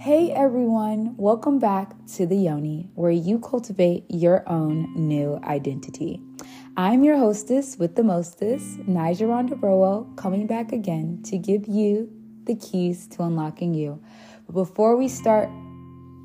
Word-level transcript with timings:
Hey 0.00 0.32
everyone, 0.32 1.14
welcome 1.18 1.58
back 1.58 1.92
to 2.14 2.24
the 2.24 2.34
Yoni, 2.34 2.88
where 2.94 3.10
you 3.10 3.38
cultivate 3.38 4.06
your 4.08 4.48
own 4.48 4.90
new 4.96 5.38
identity. 5.44 6.22
I'm 6.74 7.04
your 7.04 7.18
hostess 7.18 7.76
with 7.76 7.96
the 7.96 8.02
mostest, 8.02 8.78
Nija 8.86 9.28
Ronda 9.28 9.56
Burwell, 9.56 10.10
coming 10.16 10.46
back 10.46 10.72
again 10.72 11.22
to 11.24 11.36
give 11.36 11.68
you 11.68 12.10
the 12.46 12.54
keys 12.54 13.08
to 13.08 13.24
unlocking 13.24 13.74
you. 13.74 14.02
But 14.46 14.54
before 14.54 14.96
we 14.96 15.06
start 15.06 15.50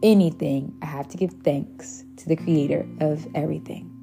anything, 0.02 0.74
I 0.82 0.86
have 0.86 1.10
to 1.10 1.18
give 1.18 1.34
thanks 1.44 2.06
to 2.16 2.30
the 2.30 2.38
creator 2.38 2.88
of 3.02 3.28
everything. 3.36 3.95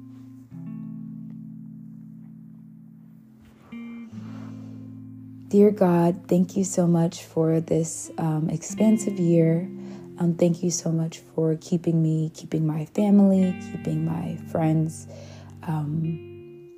Dear 5.53 5.69
God, 5.69 6.27
thank 6.27 6.57
you 6.57 6.63
so 6.63 6.87
much 6.87 7.25
for 7.25 7.61
this 7.61 8.09
um, 8.17 8.49
expansive 8.49 9.19
year. 9.19 9.69
Um, 10.17 10.33
thank 10.33 10.63
you 10.63 10.71
so 10.71 10.91
much 10.91 11.19
for 11.19 11.55
keeping 11.61 12.01
me, 12.01 12.31
keeping 12.33 12.65
my 12.65 12.85
family, 12.85 13.55
keeping 13.71 14.03
my 14.03 14.35
friends, 14.51 15.05
um, 15.67 16.71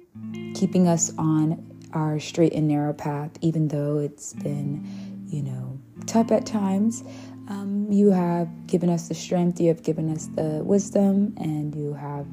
keeping 0.55 0.89
us 0.89 1.13
on 1.17 1.65
our 1.93 2.19
straight 2.19 2.51
and 2.51 2.67
narrow 2.67 2.91
path, 2.91 3.31
even 3.39 3.69
though 3.69 3.99
it's 3.99 4.33
been, 4.33 4.85
you 5.29 5.41
know, 5.41 5.79
tough 6.05 6.29
at 6.33 6.45
times. 6.45 7.01
Um, 7.47 7.87
you 7.89 8.11
have 8.11 8.67
given 8.67 8.89
us 8.89 9.07
the 9.07 9.15
strength, 9.15 9.61
you 9.61 9.69
have 9.69 9.83
given 9.83 10.11
us 10.11 10.27
the 10.35 10.61
wisdom, 10.65 11.33
and 11.37 11.73
you 11.73 11.93
have 11.93 12.27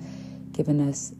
given 0.50 0.88
us 0.88 1.14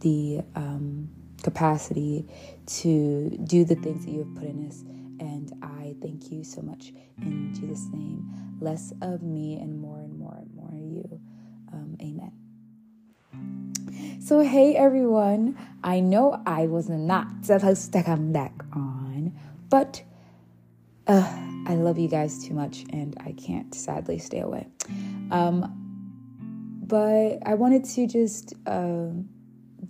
the 0.00 0.40
um, 0.56 1.08
capacity 1.42 2.26
to 2.66 3.30
do 3.44 3.64
the 3.64 3.74
things 3.74 4.04
that 4.04 4.12
you 4.12 4.20
have 4.20 4.34
put 4.34 4.44
in 4.44 4.66
us. 4.68 4.82
And 5.20 5.52
I 5.62 5.94
thank 6.00 6.30
you 6.30 6.44
so 6.44 6.62
much 6.62 6.92
in 7.20 7.54
Jesus' 7.54 7.86
name. 7.92 8.28
Less 8.60 8.92
of 9.02 9.22
me 9.22 9.56
and 9.56 9.80
more 9.80 9.98
and 9.98 10.18
more 10.18 10.36
and 10.36 10.54
more 10.54 10.68
of 10.68 10.74
you. 10.74 11.20
Um, 11.72 11.96
amen. 12.00 12.32
So, 14.20 14.40
hey 14.40 14.76
everyone, 14.76 15.58
I 15.82 16.00
know 16.00 16.40
I 16.46 16.66
was 16.66 16.88
not 16.88 17.26
supposed 17.42 17.92
to 17.92 18.02
come 18.02 18.32
back 18.32 18.52
on, 18.72 19.32
but 19.68 20.02
uh, 21.06 21.28
I 21.66 21.74
love 21.74 21.98
you 21.98 22.08
guys 22.08 22.44
too 22.44 22.54
much 22.54 22.84
and 22.90 23.16
I 23.20 23.32
can't 23.32 23.74
sadly 23.74 24.18
stay 24.18 24.40
away. 24.40 24.68
Um, 25.30 25.78
but 26.86 27.38
I 27.44 27.54
wanted 27.54 27.84
to 27.84 28.06
just. 28.06 28.54
Uh, 28.66 29.08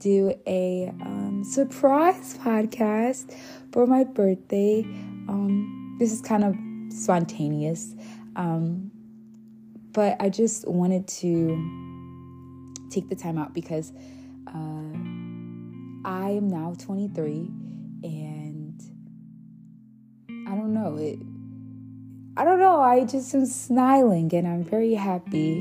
do 0.02 0.34
a 0.46 0.88
um, 1.00 1.21
surprise 1.44 2.38
podcast 2.38 3.36
for 3.72 3.86
my 3.86 4.04
birthday. 4.04 4.82
Um, 5.28 5.96
this 5.98 6.12
is 6.12 6.20
kind 6.20 6.44
of 6.44 6.56
spontaneous, 6.92 7.94
um, 8.36 8.90
but 9.92 10.16
I 10.20 10.28
just 10.28 10.66
wanted 10.68 11.06
to 11.08 11.56
take 12.90 13.08
the 13.08 13.16
time 13.16 13.38
out 13.38 13.54
because 13.54 13.92
uh, 14.46 14.92
I 16.04 16.30
am 16.30 16.48
now 16.48 16.74
23 16.78 17.50
and 18.04 18.82
I 20.48 20.54
don't 20.54 20.74
know 20.74 20.96
it. 20.96 21.18
I 22.36 22.44
don't 22.44 22.58
know. 22.58 22.80
I 22.80 23.04
just 23.04 23.34
am 23.34 23.46
smiling 23.46 24.34
and 24.34 24.48
I'm 24.48 24.64
very 24.64 24.94
happy. 24.94 25.58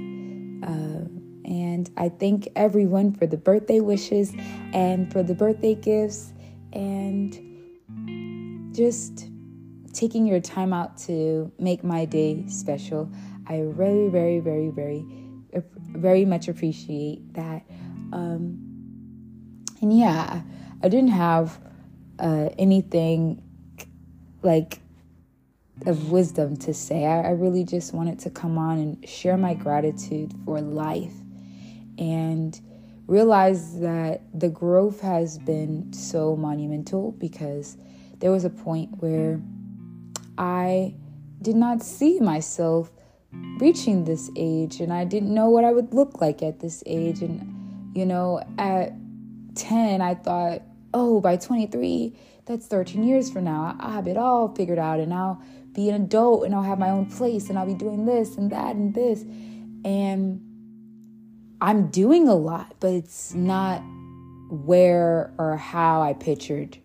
Uh, 0.64 1.21
and 1.46 1.90
I 1.98 2.10
thank 2.10 2.48
everyone 2.56 3.14
for 3.14 3.26
the 3.26 3.38
birthday 3.38 3.80
wishes 3.80 4.34
and 4.74 5.12
for 5.12 5.24
the 5.24 5.34
birthday 5.34 5.76
gifts 5.76 6.34
and 6.74 7.38
just 8.76 9.30
taking 9.94 10.26
your 10.26 10.40
time 10.40 10.74
out 10.74 10.98
to 10.98 11.52
make 11.60 11.84
my 11.84 12.06
day 12.06 12.46
special. 12.48 13.12
I 13.48 13.64
very, 13.68 14.08
very, 14.08 14.40
very, 14.40 14.70
very, 14.70 15.06
very 15.90 16.26
much 16.26 16.48
appreciate 16.48 17.34
that. 17.34 17.64
Um, 18.14 18.68
and 19.82 19.98
yeah, 19.98 20.42
I 20.82 20.90
didn't 20.90 21.10
have 21.10 21.60
uh, 22.20 22.50
anything 22.58 23.44
like 24.44 24.80
of 25.86 26.12
wisdom 26.12 26.56
to 26.56 26.74
say. 26.74 27.06
I, 27.06 27.22
I 27.22 27.32
really 27.32 27.64
just 27.64 27.94
wanted 27.94 28.20
to 28.20 28.30
come 28.30 28.58
on 28.58 28.78
and 28.78 29.10
share 29.10 29.36
my 29.36 29.56
gratitude 29.56 30.32
for 30.46 30.62
life 30.62 31.21
and 32.02 32.60
realize 33.06 33.80
that 33.80 34.22
the 34.34 34.50
growth 34.50 35.02
has 35.02 35.38
been 35.38 35.94
so 35.94 36.36
monumental 36.36 37.12
because 37.14 37.78
there 38.18 38.32
was 38.32 38.44
a 38.44 38.50
point 38.50 38.90
where 39.02 39.40
I 40.38 40.96
did 41.42 41.56
not 41.56 41.84
see 41.84 42.20
myself 42.20 42.92
reaching 43.60 44.04
this 44.04 44.32
age 44.36 44.80
and 44.80 44.92
I 44.92 45.06
didn't 45.06 45.34
know 45.34 45.50
what 45.50 45.64
I 45.64 45.72
would 45.72 45.94
look 45.94 46.20
like 46.20 46.42
at 46.42 46.60
this 46.60 46.84
age. 46.88 47.22
And, 47.22 47.96
you 47.96 48.06
know, 48.06 48.42
at 48.58 48.94
10, 49.56 50.02
I 50.02 50.16
thought, 50.16 50.64
oh, 50.94 51.22
by 51.22 51.38
23, 51.38 52.18
that's 52.46 52.66
13 52.66 53.04
years 53.04 53.30
from 53.32 53.44
now. 53.44 53.78
I'll 53.80 53.92
have 53.92 54.08
it 54.08 54.18
all 54.18 54.54
figured 54.56 54.80
out 54.80 55.00
and 55.00 55.14
I'll 55.14 55.42
be 55.74 55.90
an 55.90 56.02
adult 56.02 56.46
and 56.46 56.56
I'll 56.56 56.64
have 56.64 56.80
my 56.80 56.90
own 56.90 57.06
place 57.06 57.50
and 57.50 57.60
I'll 57.60 57.68
be 57.68 57.76
doing 57.76 58.06
this 58.06 58.38
and 58.38 58.52
that 58.52 58.76
and 58.76 58.94
this. 58.94 59.22
And 59.86 60.51
I'm 61.62 61.88
doing 61.88 62.28
a 62.28 62.34
lot, 62.34 62.74
but 62.80 62.92
it's 62.92 63.36
not 63.36 63.84
where 64.50 65.32
or 65.38 65.56
how 65.58 66.02
I 66.02 66.14
pictured. 66.14 66.78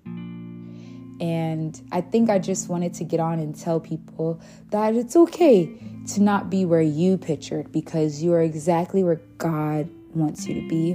And 1.18 1.80
I 1.92 2.02
think 2.02 2.28
I 2.28 2.38
just 2.38 2.68
wanted 2.68 2.92
to 2.94 3.04
get 3.04 3.18
on 3.18 3.38
and 3.38 3.58
tell 3.58 3.80
people 3.80 4.38
that 4.70 4.94
it's 4.94 5.16
okay 5.16 5.72
to 6.08 6.22
not 6.22 6.50
be 6.50 6.66
where 6.66 6.82
you 6.82 7.16
pictured 7.16 7.72
because 7.72 8.22
you 8.22 8.34
are 8.34 8.42
exactly 8.42 9.02
where 9.02 9.22
God 9.38 9.88
wants 10.14 10.46
you 10.46 10.60
to 10.60 10.68
be. 10.68 10.92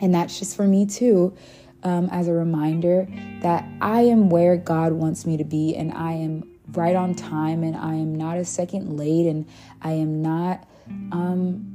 And 0.00 0.12
that's 0.12 0.40
just 0.40 0.56
for 0.56 0.66
me 0.66 0.84
too, 0.84 1.36
um, 1.84 2.08
as 2.10 2.26
a 2.26 2.32
reminder 2.32 3.06
that 3.42 3.64
I 3.80 4.02
am 4.02 4.28
where 4.28 4.56
God 4.56 4.92
wants 4.92 5.24
me 5.24 5.36
to 5.36 5.44
be 5.44 5.76
and 5.76 5.92
I 5.92 6.14
am 6.14 6.50
right 6.72 6.96
on 6.96 7.14
time 7.14 7.62
and 7.62 7.76
I 7.76 7.94
am 7.94 8.16
not 8.16 8.38
a 8.38 8.44
second 8.44 8.96
late 8.96 9.26
and 9.26 9.46
I 9.82 9.92
am 9.92 10.20
not. 10.20 10.66
Um, 11.12 11.71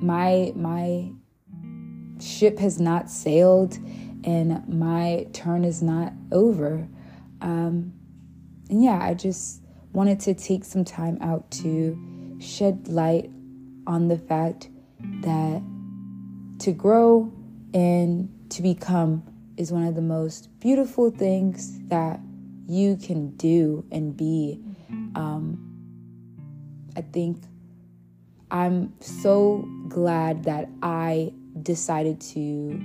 my 0.00 0.52
my 0.54 1.10
ship 2.20 2.58
has 2.58 2.80
not 2.80 3.10
sailed 3.10 3.78
and 4.24 4.66
my 4.68 5.26
turn 5.32 5.64
is 5.64 5.82
not 5.82 6.12
over. 6.32 6.88
Um, 7.40 7.92
and 8.68 8.82
yeah, 8.82 8.98
I 9.02 9.14
just 9.14 9.62
wanted 9.92 10.20
to 10.20 10.34
take 10.34 10.64
some 10.64 10.84
time 10.84 11.18
out 11.20 11.50
to 11.50 12.36
shed 12.40 12.88
light 12.88 13.30
on 13.86 14.08
the 14.08 14.18
fact 14.18 14.68
that 15.22 15.62
to 16.60 16.72
grow 16.72 17.32
and 17.72 18.28
to 18.50 18.62
become 18.62 19.22
is 19.56 19.72
one 19.72 19.84
of 19.84 19.94
the 19.94 20.02
most 20.02 20.48
beautiful 20.60 21.10
things 21.10 21.80
that 21.88 22.20
you 22.66 22.96
can 22.96 23.30
do 23.36 23.84
and 23.90 24.16
be. 24.16 24.60
Um, 25.14 25.64
I 26.96 27.00
think 27.00 27.42
I'm 28.50 28.92
so 29.00 29.64
glad 29.88 30.44
that 30.44 30.68
I 30.82 31.32
decided 31.62 32.20
to 32.20 32.78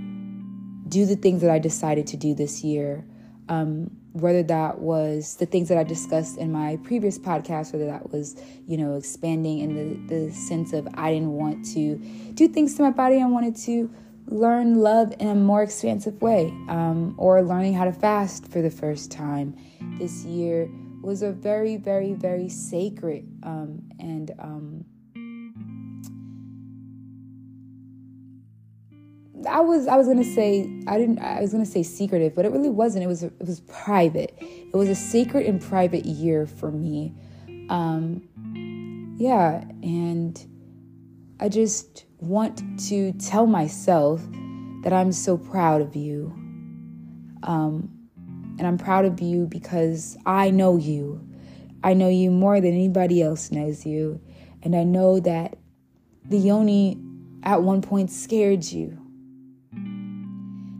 do 0.87 1.05
the 1.05 1.15
things 1.15 1.41
that 1.41 1.49
I 1.49 1.59
decided 1.59 2.07
to 2.07 2.17
do 2.17 2.33
this 2.33 2.63
year. 2.63 3.05
Um, 3.49 3.91
whether 4.13 4.43
that 4.43 4.79
was 4.79 5.35
the 5.37 5.45
things 5.47 5.69
that 5.69 5.77
I 5.77 5.83
discussed 5.83 6.37
in 6.37 6.51
my 6.51 6.77
previous 6.83 7.17
podcast, 7.17 7.73
whether 7.73 7.87
that 7.87 8.11
was, 8.11 8.39
you 8.67 8.77
know, 8.77 8.95
expanding 8.95 9.59
in 9.59 10.07
the, 10.07 10.15
the 10.15 10.31
sense 10.31 10.71
of 10.71 10.87
I 10.93 11.11
didn't 11.11 11.31
want 11.31 11.65
to 11.73 11.95
do 12.35 12.47
things 12.47 12.75
to 12.75 12.83
my 12.83 12.91
body, 12.91 13.21
I 13.21 13.25
wanted 13.25 13.55
to 13.63 13.91
learn 14.27 14.75
love 14.75 15.13
in 15.19 15.27
a 15.27 15.35
more 15.35 15.63
expansive 15.63 16.21
way, 16.21 16.47
um, 16.69 17.15
or 17.17 17.41
learning 17.41 17.73
how 17.73 17.85
to 17.85 17.91
fast 17.91 18.47
for 18.47 18.61
the 18.61 18.69
first 18.69 19.11
time 19.11 19.55
this 19.97 20.23
year 20.25 20.69
was 21.01 21.21
a 21.21 21.31
very, 21.31 21.75
very, 21.75 22.13
very 22.13 22.47
sacred 22.47 23.27
um, 23.43 23.83
and 23.99 24.31
um, 24.39 24.85
I 29.47 29.59
was 29.61 29.87
I 29.87 29.95
was 29.95 30.07
gonna 30.07 30.23
say 30.23 30.69
I 30.87 30.97
didn't 30.97 31.19
I 31.19 31.41
was 31.41 31.51
gonna 31.51 31.65
say 31.65 31.83
secretive, 31.83 32.35
but 32.35 32.45
it 32.45 32.51
really 32.51 32.69
wasn't. 32.69 33.03
It 33.03 33.07
was 33.07 33.23
it 33.23 33.33
was 33.39 33.61
private. 33.61 34.35
It 34.39 34.75
was 34.75 34.89
a 34.89 34.95
secret 34.95 35.45
and 35.47 35.61
private 35.61 36.05
year 36.05 36.45
for 36.45 36.71
me. 36.71 37.13
Um, 37.69 38.27
yeah, 39.17 39.63
and 39.81 40.45
I 41.39 41.49
just 41.49 42.05
want 42.19 42.61
to 42.87 43.11
tell 43.13 43.45
myself 43.45 44.21
that 44.83 44.93
I'm 44.93 45.11
so 45.11 45.37
proud 45.37 45.81
of 45.81 45.95
you. 45.95 46.33
Um, 47.43 47.89
and 48.57 48.67
I'm 48.67 48.77
proud 48.77 49.05
of 49.05 49.19
you 49.19 49.47
because 49.47 50.17
I 50.25 50.51
know 50.51 50.77
you. 50.77 51.27
I 51.83 51.93
know 51.93 52.07
you 52.07 52.31
more 52.31 52.61
than 52.61 52.71
anybody 52.73 53.21
else 53.21 53.51
knows 53.51 53.85
you. 53.85 54.21
And 54.61 54.75
I 54.75 54.83
know 54.83 55.19
that 55.19 55.57
the 56.25 56.37
Yoni 56.37 56.97
at 57.43 57.63
one 57.63 57.81
point 57.81 58.09
scared 58.11 58.63
you. 58.63 59.02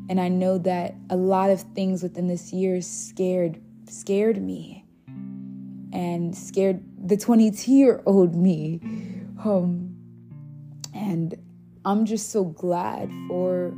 And 0.09 0.19
I 0.19 0.27
know 0.27 0.57
that 0.59 0.95
a 1.09 1.15
lot 1.15 1.49
of 1.49 1.61
things 1.73 2.03
within 2.03 2.27
this 2.27 2.51
year 2.51 2.81
scared 2.81 3.61
scared 3.87 4.41
me 4.41 4.85
and 5.91 6.35
scared 6.35 6.83
the 6.97 7.15
22 7.17 7.71
year 7.71 8.01
old 8.05 8.35
me. 8.35 8.79
Um, 9.43 9.95
and 10.93 11.35
I'm 11.85 12.05
just 12.05 12.29
so 12.31 12.43
glad 12.43 13.09
for. 13.27 13.73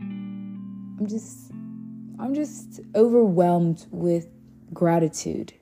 I'm 0.00 1.06
just, 1.06 1.50
I'm 2.18 2.34
just 2.34 2.80
overwhelmed 2.94 3.86
with 3.90 4.28
gratitude. 4.74 5.54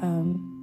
Um, 0.00 0.53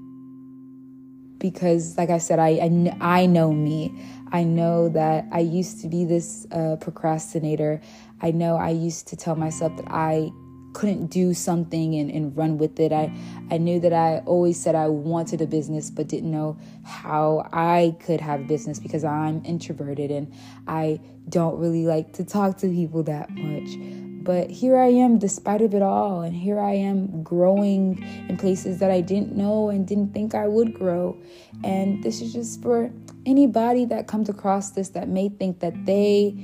because, 1.41 1.97
like 1.97 2.09
I 2.09 2.19
said, 2.19 2.39
I, 2.39 2.49
I, 2.49 2.97
I 3.01 3.25
know 3.25 3.51
me. 3.51 3.99
I 4.31 4.43
know 4.43 4.87
that 4.89 5.25
I 5.31 5.39
used 5.39 5.81
to 5.81 5.89
be 5.89 6.05
this 6.05 6.47
uh, 6.51 6.77
procrastinator. 6.79 7.81
I 8.21 8.31
know 8.31 8.55
I 8.55 8.69
used 8.69 9.07
to 9.09 9.17
tell 9.17 9.35
myself 9.35 9.75
that 9.75 9.87
I 9.89 10.31
couldn't 10.73 11.07
do 11.07 11.33
something 11.33 11.95
and, 11.95 12.09
and 12.09 12.37
run 12.37 12.57
with 12.57 12.79
it. 12.79 12.93
I, 12.93 13.11
I 13.49 13.57
knew 13.57 13.79
that 13.81 13.91
I 13.91 14.19
always 14.19 14.57
said 14.57 14.75
I 14.75 14.87
wanted 14.87 15.41
a 15.41 15.47
business 15.47 15.89
but 15.89 16.07
didn't 16.07 16.31
know 16.31 16.57
how 16.83 17.49
I 17.51 17.97
could 17.99 18.21
have 18.21 18.41
a 18.41 18.43
business 18.43 18.79
because 18.79 19.03
I'm 19.03 19.43
introverted 19.43 20.11
and 20.11 20.33
I 20.67 21.01
don't 21.27 21.59
really 21.59 21.85
like 21.85 22.13
to 22.13 22.23
talk 22.23 22.57
to 22.59 22.67
people 22.67 23.03
that 23.03 23.29
much. 23.31 24.00
But 24.23 24.51
here 24.51 24.77
I 24.77 24.87
am 24.87 25.17
despite 25.17 25.61
of 25.61 25.73
it 25.73 25.81
all 25.81 26.21
and 26.21 26.35
here 26.35 26.59
I 26.59 26.73
am 26.73 27.23
growing 27.23 28.03
in 28.29 28.37
places 28.37 28.79
that 28.79 28.91
I 28.91 29.01
didn't 29.01 29.35
know 29.35 29.69
and 29.69 29.87
didn't 29.87 30.13
think 30.13 30.35
I 30.35 30.47
would 30.47 30.73
grow. 30.73 31.17
And 31.63 32.03
this 32.03 32.21
is 32.21 32.33
just 32.33 32.61
for 32.61 32.91
anybody 33.25 33.85
that 33.85 34.07
comes 34.07 34.29
across 34.29 34.71
this 34.71 34.89
that 34.89 35.07
may 35.07 35.29
think 35.29 35.59
that 35.59 35.85
they 35.85 36.35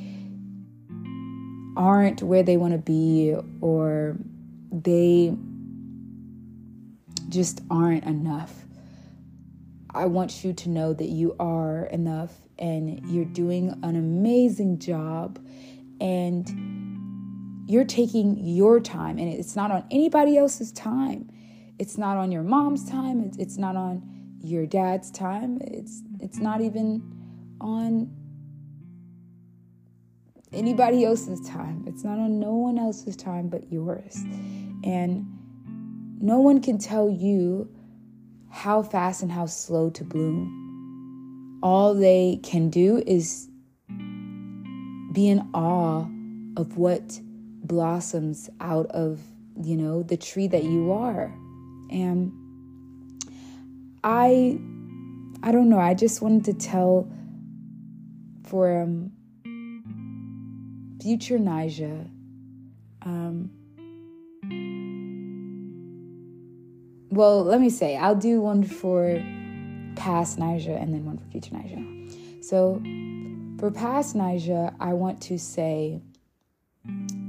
aren't 1.75 2.23
where 2.23 2.41
they 2.41 2.57
want 2.57 2.73
to 2.73 2.79
be 2.79 3.35
or 3.61 4.17
they 4.71 5.35
just 7.29 7.61
aren't 7.69 8.05
enough. 8.05 8.65
I 9.93 10.05
want 10.05 10.43
you 10.43 10.53
to 10.53 10.69
know 10.69 10.93
that 10.93 11.09
you 11.09 11.35
are 11.39 11.85
enough 11.85 12.33
and 12.59 13.05
you're 13.07 13.25
doing 13.25 13.77
an 13.83 13.95
amazing 13.95 14.79
job 14.79 15.39
and 15.99 16.76
you're 17.67 17.85
taking 17.85 18.37
your 18.37 18.79
time 18.79 19.19
and 19.19 19.31
it's 19.31 19.55
not 19.55 19.71
on 19.71 19.83
anybody 19.91 20.37
else's 20.37 20.71
time. 20.71 21.29
It's 21.77 21.97
not 21.97 22.17
on 22.17 22.31
your 22.31 22.43
mom's 22.43 22.89
time, 22.89 23.29
it's 23.37 23.57
not 23.57 23.75
on 23.75 24.01
your 24.41 24.65
dad's 24.65 25.11
time. 25.11 25.59
It's 25.61 26.01
it's 26.19 26.37
not 26.37 26.61
even 26.61 27.03
on 27.59 28.09
anybody 30.53 31.03
else's 31.03 31.41
time. 31.47 31.83
It's 31.87 32.03
not 32.03 32.17
on 32.17 32.39
no 32.39 32.53
one 32.53 32.79
else's 32.79 33.17
time 33.17 33.49
but 33.49 33.71
yours. 33.71 34.23
And 34.83 35.25
no 36.21 36.39
one 36.39 36.61
can 36.61 36.77
tell 36.77 37.09
you 37.09 37.69
how 38.49 38.81
fast 38.81 39.21
and 39.21 39.31
how 39.31 39.45
slow 39.45 39.89
to 39.89 40.03
bloom. 40.05 41.59
All 41.61 41.93
they 41.93 42.39
can 42.43 42.69
do 42.69 43.03
is 43.05 43.49
be 45.11 45.27
in 45.27 45.49
awe 45.53 46.07
of 46.55 46.77
what 46.77 47.19
blossoms 47.67 48.49
out 48.59 48.87
of, 48.87 49.19
you 49.61 49.77
know, 49.77 50.03
the 50.03 50.17
tree 50.17 50.47
that 50.47 50.63
you 50.63 50.91
are. 50.91 51.33
And 51.91 52.31
I 54.03 54.59
I 55.43 55.51
don't 55.51 55.69
know, 55.69 55.79
I 55.79 55.93
just 55.93 56.21
wanted 56.21 56.45
to 56.45 56.53
tell 56.53 57.11
for 58.43 58.81
um 58.81 59.11
future 61.07 61.37
Nija. 61.37 62.09
Um, 63.03 63.49
well, 67.09 67.45
let 67.45 67.61
me 67.61 67.69
say, 67.69 67.95
I'll 67.95 68.15
do 68.15 68.41
one 68.41 68.63
for 68.63 69.23
past 69.95 70.37
Nija 70.37 70.81
and 70.81 70.93
then 70.93 71.05
one 71.05 71.17
for 71.17 71.25
future 71.31 71.55
Nija. 71.55 72.43
So, 72.43 72.81
for 73.57 73.71
past 73.71 74.17
Nija, 74.17 74.75
I 74.81 74.91
want 74.93 75.21
to 75.21 75.39
say 75.39 76.01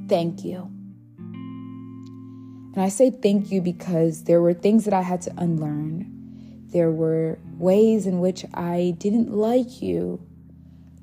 thank 0.09 0.45
you. 0.45 0.71
And 1.19 2.85
I 2.85 2.89
say 2.89 3.11
thank 3.11 3.51
you 3.51 3.61
because 3.61 4.25
there 4.25 4.41
were 4.41 4.55
things 4.55 4.85
that 4.85 4.95
I 4.95 5.03
had 5.03 5.21
to 5.23 5.33
unlearn. 5.37 6.15
There 6.69 6.91
were 6.91 7.39
ways 7.59 8.07
in 8.07 8.21
which 8.21 8.45
I 8.55 8.95
didn't 8.99 9.33
like 9.33 9.83
you. 9.83 10.21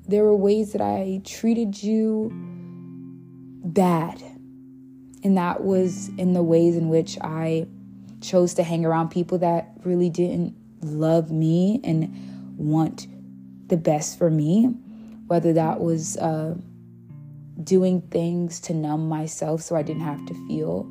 There 0.08 0.24
were 0.24 0.36
ways 0.36 0.72
that 0.72 0.80
I 0.80 1.20
treated 1.24 1.82
you 1.82 2.30
bad. 3.64 4.22
And 5.22 5.36
that 5.36 5.64
was 5.64 6.08
in 6.16 6.32
the 6.32 6.42
ways 6.42 6.76
in 6.76 6.88
which 6.88 7.18
I 7.20 7.66
chose 8.20 8.54
to 8.54 8.62
hang 8.62 8.86
around 8.86 9.10
people 9.10 9.38
that 9.38 9.72
really 9.84 10.08
didn't 10.08 10.54
love 10.80 11.30
me 11.30 11.80
and 11.84 12.56
want 12.56 13.06
the 13.66 13.76
best 13.76 14.18
for 14.18 14.30
me, 14.30 14.66
whether 15.26 15.52
that 15.52 15.80
was 15.80 16.16
uh, 16.16 16.54
doing 17.62 18.00
things 18.02 18.60
to 18.60 18.74
numb 18.74 19.08
myself 19.08 19.62
so 19.62 19.76
I 19.76 19.82
didn't 19.82 20.02
have 20.02 20.24
to 20.26 20.34
feel. 20.46 20.90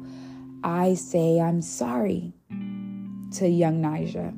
I 0.64 0.96
say 0.96 1.40
I'm 1.40 1.62
sorry 1.62 2.34
to 2.50 3.48
young 3.48 3.82
Nija. 3.82 4.30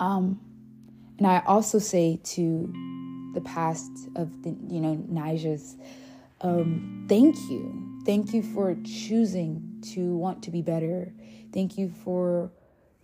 Um, 0.00 0.40
and 1.18 1.26
I 1.26 1.42
also 1.46 1.78
say 1.78 2.20
to 2.22 2.72
the 3.34 3.40
past 3.40 3.90
of 4.16 4.42
the, 4.42 4.50
you 4.68 4.80
know, 4.80 4.96
Nija's 5.10 5.76
um, 6.40 7.06
thank 7.08 7.36
you. 7.50 8.00
Thank 8.06 8.32
you 8.32 8.42
for 8.42 8.76
choosing 8.84 9.82
to 9.92 10.16
want 10.16 10.42
to 10.44 10.50
be 10.50 10.62
better. 10.62 11.12
Thank 11.52 11.76
you 11.76 11.90
for 12.04 12.50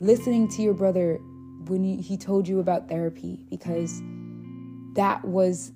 listening 0.00 0.48
to 0.48 0.62
your 0.62 0.74
brother 0.74 1.18
when 1.66 1.82
he 1.98 2.16
told 2.16 2.46
you 2.46 2.60
about 2.60 2.88
therapy 2.88 3.44
because 3.50 4.00
that 4.94 5.24
was 5.24 5.72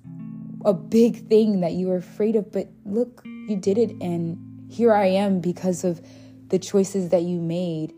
a 0.65 0.73
big 0.73 1.27
thing 1.27 1.61
that 1.61 1.73
you 1.73 1.87
were 1.87 1.97
afraid 1.97 2.35
of. 2.35 2.51
But 2.51 2.69
look, 2.85 3.21
you 3.25 3.55
did 3.55 3.77
it, 3.77 3.91
and 4.01 4.37
here 4.69 4.93
I 4.93 5.07
am 5.07 5.39
because 5.39 5.83
of 5.83 6.01
the 6.49 6.59
choices 6.59 7.09
that 7.09 7.23
you 7.23 7.39
made 7.39 7.93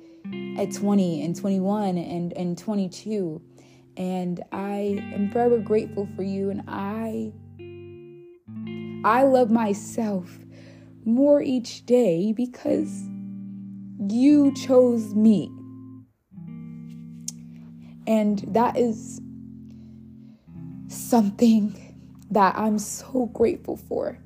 at 0.57 0.73
20 0.73 1.23
and 1.23 1.35
21 1.35 1.97
and, 1.97 2.33
and 2.33 2.57
22. 2.57 3.41
And 3.97 4.41
I 4.51 5.03
am 5.13 5.31
forever 5.31 5.59
grateful 5.59 6.07
for 6.15 6.23
you, 6.23 6.49
and 6.49 6.63
I 6.67 7.33
I 9.03 9.23
love 9.23 9.49
myself 9.49 10.37
more 11.05 11.41
each 11.41 11.85
day 11.87 12.33
because 12.33 13.09
you 14.07 14.53
chose 14.53 15.15
me. 15.15 15.51
And 18.05 18.39
that 18.47 18.77
is 18.77 19.19
something 20.87 21.90
that 22.31 22.55
I'm 22.57 22.79
so 22.79 23.27
grateful 23.27 23.77
for. 23.77 24.17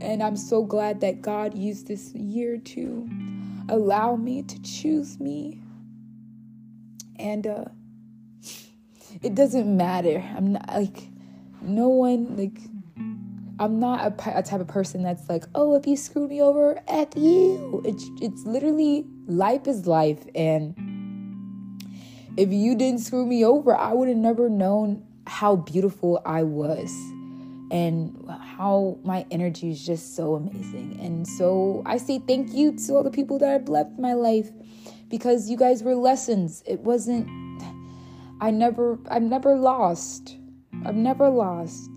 And 0.00 0.22
I'm 0.22 0.36
so 0.36 0.64
glad 0.64 1.00
that 1.00 1.22
God 1.22 1.56
used 1.56 1.86
this 1.86 2.12
year 2.12 2.58
to 2.58 3.08
allow 3.68 4.16
me 4.16 4.42
to 4.42 4.62
choose 4.62 5.18
me. 5.18 5.62
And 7.16 7.46
uh, 7.46 7.64
it 9.22 9.34
doesn't 9.34 9.74
matter. 9.74 10.22
I'm 10.36 10.52
not 10.52 10.68
like, 10.68 11.08
no 11.62 11.88
one 11.88 12.36
like 12.36 12.58
I'm 13.58 13.78
not 13.78 14.00
a, 14.00 14.38
a, 14.38 14.42
type 14.42 14.60
of 14.60 14.66
person 14.66 15.02
that's 15.02 15.28
like, 15.28 15.44
oh, 15.54 15.74
if 15.76 15.86
you 15.86 15.96
screw 15.96 16.28
me 16.28 16.42
over, 16.42 16.78
at 16.88 17.16
you. 17.16 17.82
It's 17.84 18.10
it's 18.20 18.44
literally 18.44 19.06
life 19.26 19.68
is 19.68 19.86
life, 19.86 20.26
and 20.34 20.74
if 22.36 22.52
you 22.52 22.74
didn't 22.74 23.00
screw 23.00 23.24
me 23.24 23.44
over, 23.44 23.74
I 23.76 23.92
would 23.92 24.08
have 24.08 24.16
never 24.16 24.48
known 24.48 25.06
how 25.26 25.56
beautiful 25.56 26.20
I 26.24 26.42
was, 26.42 26.90
and 27.70 28.24
how 28.28 28.98
my 29.04 29.26
energy 29.30 29.70
is 29.70 29.84
just 29.84 30.14
so 30.14 30.34
amazing. 30.34 30.98
And 31.00 31.26
so 31.26 31.82
I 31.86 31.96
say 31.96 32.18
thank 32.18 32.52
you 32.52 32.72
to 32.72 32.94
all 32.94 33.02
the 33.02 33.10
people 33.10 33.38
that 33.38 33.48
have 33.48 33.68
left 33.68 33.98
my 33.98 34.12
life, 34.12 34.50
because 35.08 35.48
you 35.50 35.56
guys 35.56 35.82
were 35.82 35.94
lessons. 35.94 36.62
It 36.66 36.80
wasn't. 36.80 37.28
I 38.40 38.50
never. 38.50 38.98
I'm 39.10 39.28
never 39.28 39.54
lost. 39.54 40.36
I've 40.84 40.96
never 40.96 41.30
lost 41.30 41.90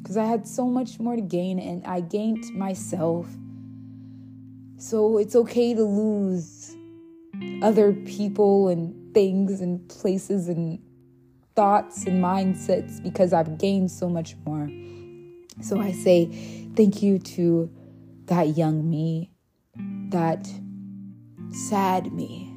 because 0.00 0.16
I 0.16 0.24
had 0.24 0.46
so 0.46 0.66
much 0.66 0.98
more 0.98 1.16
to 1.16 1.22
gain 1.22 1.58
and 1.58 1.84
I 1.84 2.00
gained 2.00 2.44
myself. 2.54 3.26
So 4.78 5.18
it's 5.18 5.36
okay 5.36 5.74
to 5.74 5.84
lose 5.84 6.74
other 7.60 7.92
people 7.92 8.68
and 8.68 9.12
things 9.14 9.60
and 9.60 9.86
places 9.88 10.48
and 10.48 10.78
thoughts 11.54 12.06
and 12.06 12.22
mindsets 12.22 13.02
because 13.02 13.32
I've 13.32 13.58
gained 13.58 13.90
so 13.90 14.08
much 14.08 14.36
more. 14.44 14.70
So 15.60 15.80
I 15.80 15.92
say 15.92 16.26
thank 16.74 17.02
you 17.02 17.18
to 17.18 17.70
that 18.26 18.56
young 18.56 18.88
me, 18.88 19.30
that 20.08 20.48
sad 21.68 22.12
me, 22.12 22.52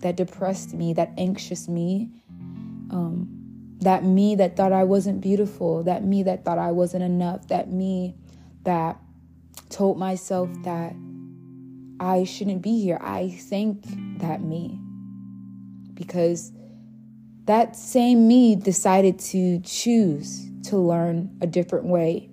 that 0.00 0.16
depressed 0.16 0.74
me, 0.74 0.92
that 0.92 1.12
anxious 1.16 1.68
me. 1.68 2.10
Um, 2.90 3.34
that 3.80 4.04
me 4.04 4.34
that 4.36 4.56
thought 4.56 4.72
I 4.72 4.84
wasn't 4.84 5.20
beautiful, 5.20 5.82
that 5.84 6.04
me 6.04 6.22
that 6.22 6.44
thought 6.44 6.58
I 6.58 6.70
wasn't 6.70 7.02
enough, 7.02 7.48
that 7.48 7.70
me 7.70 8.14
that 8.64 8.98
told 9.68 9.98
myself 9.98 10.48
that 10.64 10.94
I 12.00 12.24
shouldn't 12.24 12.62
be 12.62 12.80
here. 12.80 12.98
I 13.00 13.30
thank 13.30 13.84
that 14.20 14.42
me 14.42 14.78
because 15.94 16.52
that 17.44 17.76
same 17.76 18.26
me 18.26 18.56
decided 18.56 19.18
to 19.18 19.60
choose 19.60 20.48
to 20.64 20.78
learn 20.78 21.36
a 21.40 21.46
different 21.46 21.86
way 21.86 22.30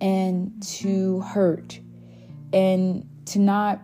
and 0.00 0.62
to 0.62 1.20
hurt 1.20 1.78
and 2.52 3.08
to 3.26 3.38
not 3.38 3.80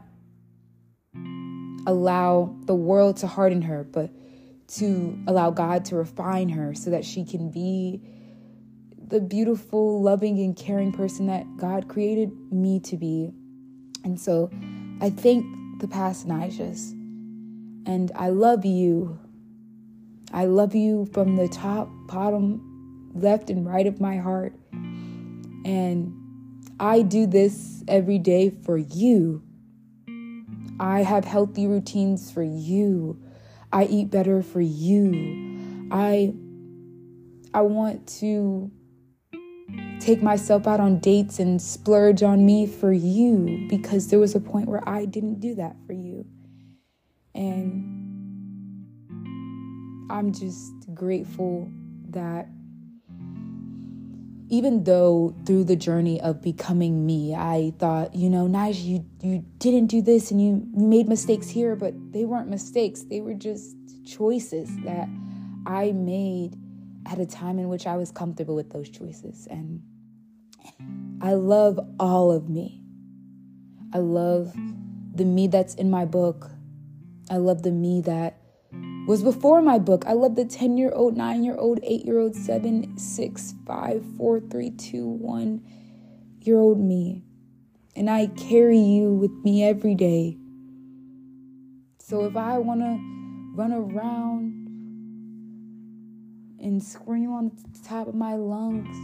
allow 1.86 2.56
the 2.64 2.74
world 2.74 3.18
to 3.18 3.26
harden 3.26 3.62
her, 3.62 3.84
but 3.84 4.10
to 4.66 5.16
allow 5.28 5.50
God 5.50 5.84
to 5.86 5.96
refine 5.96 6.48
her 6.48 6.74
so 6.74 6.90
that 6.90 7.04
she 7.04 7.24
can 7.24 7.50
be 7.50 8.02
the 9.08 9.20
beautiful, 9.20 10.02
loving, 10.02 10.40
and 10.40 10.56
caring 10.56 10.90
person 10.90 11.26
that 11.26 11.44
God 11.56 11.88
created 11.88 12.32
me 12.50 12.80
to 12.80 12.96
be. 12.96 13.32
And 14.02 14.20
so 14.20 14.50
I 15.00 15.10
thank 15.10 15.46
the 15.80 15.86
past 15.86 16.26
Nijas. 16.26 16.90
And 17.86 18.10
I 18.16 18.30
love 18.30 18.64
you. 18.64 19.20
I 20.32 20.46
love 20.46 20.74
you 20.74 21.06
from 21.12 21.36
the 21.36 21.48
top, 21.48 21.88
bottom, 22.06 23.10
left, 23.14 23.50
and 23.50 23.66
right 23.66 23.86
of 23.86 24.00
my 24.00 24.16
heart. 24.16 24.54
And 25.64 26.12
I 26.78 27.02
do 27.02 27.26
this 27.26 27.82
every 27.88 28.18
day 28.18 28.50
for 28.50 28.76
you. 28.76 29.42
I 30.78 31.02
have 31.02 31.24
healthy 31.24 31.66
routines 31.66 32.30
for 32.30 32.42
you. 32.42 33.18
I 33.72 33.84
eat 33.84 34.10
better 34.10 34.42
for 34.42 34.60
you. 34.60 35.88
I 35.90 36.34
I 37.54 37.62
want 37.62 38.06
to 38.20 38.70
take 40.00 40.22
myself 40.22 40.66
out 40.66 40.78
on 40.78 40.98
dates 40.98 41.38
and 41.38 41.60
splurge 41.60 42.22
on 42.22 42.44
me 42.44 42.66
for 42.66 42.92
you 42.92 43.66
because 43.68 44.08
there 44.08 44.18
was 44.18 44.34
a 44.34 44.40
point 44.40 44.68
where 44.68 44.86
I 44.86 45.06
didn't 45.06 45.40
do 45.40 45.54
that 45.54 45.76
for 45.86 45.94
you. 45.94 46.26
And 47.34 47.95
I'm 50.08 50.32
just 50.32 50.72
grateful 50.94 51.70
that 52.10 52.48
even 54.48 54.84
though 54.84 55.34
through 55.44 55.64
the 55.64 55.74
journey 55.74 56.20
of 56.20 56.40
becoming 56.40 57.04
me, 57.04 57.34
I 57.34 57.72
thought, 57.78 58.14
you 58.14 58.30
know, 58.30 58.46
Nige, 58.46 58.84
you 58.84 59.04
you 59.20 59.44
didn't 59.58 59.86
do 59.86 60.00
this 60.00 60.30
and 60.30 60.40
you, 60.40 60.66
you 60.76 60.86
made 60.86 61.08
mistakes 61.08 61.48
here, 61.48 61.74
but 61.74 61.94
they 62.12 62.24
weren't 62.24 62.48
mistakes. 62.48 63.02
They 63.02 63.20
were 63.20 63.34
just 63.34 63.74
choices 64.06 64.68
that 64.84 65.08
I 65.66 65.90
made 65.92 66.56
at 67.06 67.18
a 67.18 67.26
time 67.26 67.58
in 67.58 67.68
which 67.68 67.86
I 67.86 67.96
was 67.96 68.12
comfortable 68.12 68.54
with 68.54 68.70
those 68.70 68.88
choices. 68.88 69.48
And 69.50 69.82
I 71.20 71.34
love 71.34 71.80
all 71.98 72.30
of 72.30 72.48
me. 72.48 72.82
I 73.92 73.98
love 73.98 74.52
the 75.14 75.24
me 75.24 75.48
that's 75.48 75.74
in 75.74 75.90
my 75.90 76.04
book. 76.04 76.50
I 77.30 77.38
love 77.38 77.62
the 77.62 77.72
me 77.72 78.00
that 78.02 78.38
was 79.06 79.22
before 79.22 79.62
my 79.62 79.78
book. 79.78 80.04
I 80.06 80.12
love 80.14 80.34
the 80.34 80.44
10 80.44 80.76
year 80.76 80.90
old, 80.92 81.16
9 81.16 81.44
year 81.44 81.56
old, 81.56 81.78
8 81.82 82.04
year 82.04 82.18
old, 82.18 82.34
7, 82.34 82.98
6, 82.98 83.54
5, 83.64 84.04
4, 84.16 84.40
3, 84.40 84.70
2, 84.70 85.06
1 85.06 85.62
year 86.40 86.58
old 86.58 86.80
me. 86.80 87.22
And 87.94 88.10
I 88.10 88.26
carry 88.26 88.78
you 88.78 89.12
with 89.14 89.30
me 89.44 89.64
every 89.64 89.94
day. 89.94 90.36
So 91.98 92.24
if 92.26 92.36
I 92.36 92.58
want 92.58 92.80
to 92.80 92.98
run 93.54 93.72
around 93.72 94.66
and 96.60 96.82
scream 96.82 97.32
on 97.32 97.52
the 97.72 97.88
top 97.88 98.08
of 98.08 98.14
my 98.14 98.34
lungs 98.34 98.96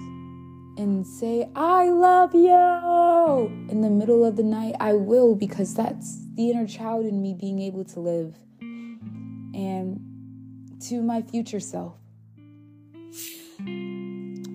and 0.78 1.06
say, 1.06 1.48
I 1.54 1.90
love 1.90 2.34
you 2.34 3.50
in 3.70 3.80
the 3.82 3.90
middle 3.90 4.24
of 4.24 4.36
the 4.36 4.42
night, 4.42 4.74
I 4.80 4.94
will 4.94 5.34
because 5.34 5.74
that's 5.74 6.26
the 6.34 6.50
inner 6.50 6.66
child 6.66 7.06
in 7.06 7.22
me 7.22 7.34
being 7.34 7.60
able 7.60 7.84
to 7.84 8.00
live 8.00 8.36
and 9.54 10.00
to 10.88 11.02
my 11.02 11.22
future 11.22 11.60
self. 11.60 11.94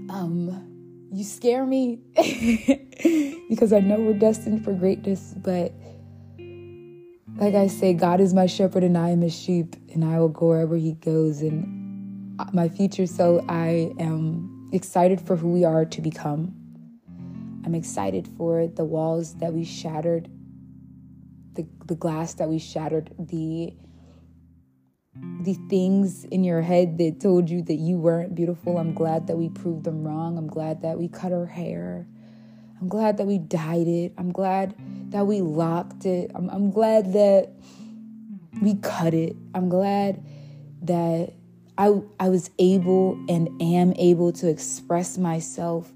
Um, 0.09 1.07
you 1.11 1.23
scare 1.23 1.65
me 1.65 1.99
because 3.49 3.73
I 3.73 3.79
know 3.79 3.99
we're 3.99 4.13
destined 4.13 4.63
for 4.63 4.73
greatness, 4.73 5.33
but 5.37 5.73
like 7.37 7.53
I 7.53 7.67
say, 7.67 7.93
God 7.93 8.19
is 8.19 8.33
my 8.33 8.45
shepherd 8.47 8.83
and 8.83 8.97
I 8.97 9.09
am 9.09 9.21
his 9.21 9.35
sheep, 9.35 9.75
and 9.93 10.03
I 10.03 10.19
will 10.19 10.29
go 10.29 10.47
wherever 10.47 10.75
he 10.75 10.93
goes. 10.93 11.41
And 11.41 12.37
my 12.51 12.67
future 12.67 13.05
self, 13.05 13.43
I 13.47 13.93
am 13.99 14.69
excited 14.73 15.21
for 15.21 15.35
who 15.35 15.51
we 15.51 15.63
are 15.63 15.85
to 15.85 16.01
become. 16.01 16.53
I'm 17.63 17.75
excited 17.75 18.27
for 18.37 18.67
the 18.67 18.85
walls 18.85 19.35
that 19.35 19.53
we 19.53 19.65
shattered, 19.65 20.29
the, 21.53 21.67
the 21.85 21.95
glass 21.95 22.33
that 22.35 22.49
we 22.49 22.59
shattered, 22.59 23.13
the 23.19 23.73
the 25.41 25.53
things 25.69 26.25
in 26.25 26.43
your 26.43 26.61
head 26.61 26.97
that 26.97 27.19
told 27.19 27.49
you 27.49 27.61
that 27.63 27.75
you 27.75 27.97
weren't 27.97 28.35
beautiful. 28.35 28.77
I'm 28.77 28.93
glad 28.93 29.27
that 29.27 29.37
we 29.37 29.49
proved 29.49 29.83
them 29.85 30.03
wrong. 30.03 30.37
I'm 30.37 30.47
glad 30.47 30.81
that 30.81 30.97
we 30.97 31.07
cut 31.07 31.31
our 31.31 31.45
hair. 31.45 32.07
I'm 32.81 32.89
glad 32.89 33.17
that 33.17 33.25
we 33.25 33.37
dyed 33.37 33.87
it. 33.87 34.13
I'm 34.17 34.31
glad 34.31 34.75
that 35.11 35.25
we 35.25 35.41
locked 35.41 36.05
it. 36.05 36.31
I'm, 36.35 36.49
I'm 36.49 36.71
glad 36.71 37.13
that 37.13 37.51
we 38.61 38.75
cut 38.75 39.13
it. 39.13 39.35
I'm 39.55 39.69
glad 39.69 40.23
that 40.83 41.33
I, 41.77 42.01
I 42.19 42.29
was 42.29 42.49
able 42.59 43.13
and 43.29 43.49
am 43.61 43.93
able 43.97 44.31
to 44.33 44.49
express 44.49 45.17
myself 45.17 45.91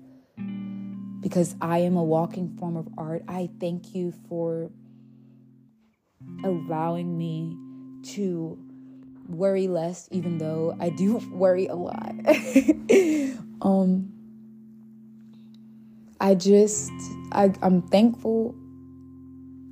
because 1.19 1.55
I 1.61 1.79
am 1.79 1.97
a 1.97 2.03
walking 2.03 2.55
form 2.57 2.77
of 2.77 2.87
art. 2.97 3.23
I 3.27 3.49
thank 3.59 3.93
you 3.93 4.13
for 4.29 4.71
allowing 6.43 7.17
me 7.17 7.57
to 8.13 8.57
worry 9.35 9.67
less, 9.67 10.07
even 10.11 10.37
though 10.37 10.75
I 10.79 10.89
do 10.89 11.17
worry 11.31 11.67
a 11.67 11.75
lot. 11.75 12.11
um, 13.61 14.11
I 16.19 16.35
just, 16.35 16.91
I, 17.31 17.53
I'm 17.61 17.81
thankful 17.83 18.55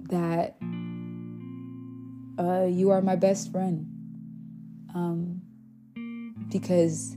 that 0.10 0.58
uh, 2.40 2.66
you 2.66 2.90
are 2.90 3.02
my 3.02 3.16
best 3.16 3.52
friend. 3.52 3.86
Um, 4.96 5.42
because 6.50 7.16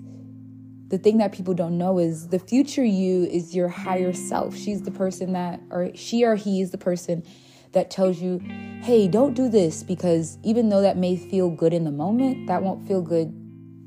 the 0.88 0.98
thing 0.98 1.18
that 1.18 1.32
people 1.32 1.54
don't 1.54 1.78
know 1.78 1.98
is 1.98 2.28
the 2.28 2.38
future 2.38 2.84
you 2.84 3.24
is 3.24 3.54
your 3.54 3.68
higher 3.68 4.12
self. 4.12 4.54
She's 4.54 4.82
the 4.82 4.90
person 4.90 5.32
that, 5.32 5.60
or 5.70 5.90
she 5.94 6.24
or 6.24 6.34
he 6.34 6.60
is 6.60 6.70
the 6.70 6.78
person 6.78 7.24
that 7.72 7.90
tells 7.90 8.20
you, 8.20 8.38
hey, 8.82 9.08
don't 9.08 9.34
do 9.34 9.48
this 9.48 9.82
because 9.82 10.38
even 10.42 10.68
though 10.68 10.82
that 10.82 10.96
may 10.96 11.16
feel 11.16 11.50
good 11.50 11.72
in 11.72 11.84
the 11.84 11.90
moment, 11.90 12.46
that 12.46 12.62
won't 12.62 12.86
feel 12.86 13.02
good 13.02 13.32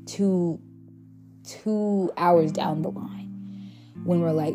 two 0.06 0.60
two 1.44 2.10
hours 2.16 2.50
down 2.50 2.82
the 2.82 2.90
line 2.90 3.72
when 4.04 4.20
we're 4.20 4.32
like, 4.32 4.54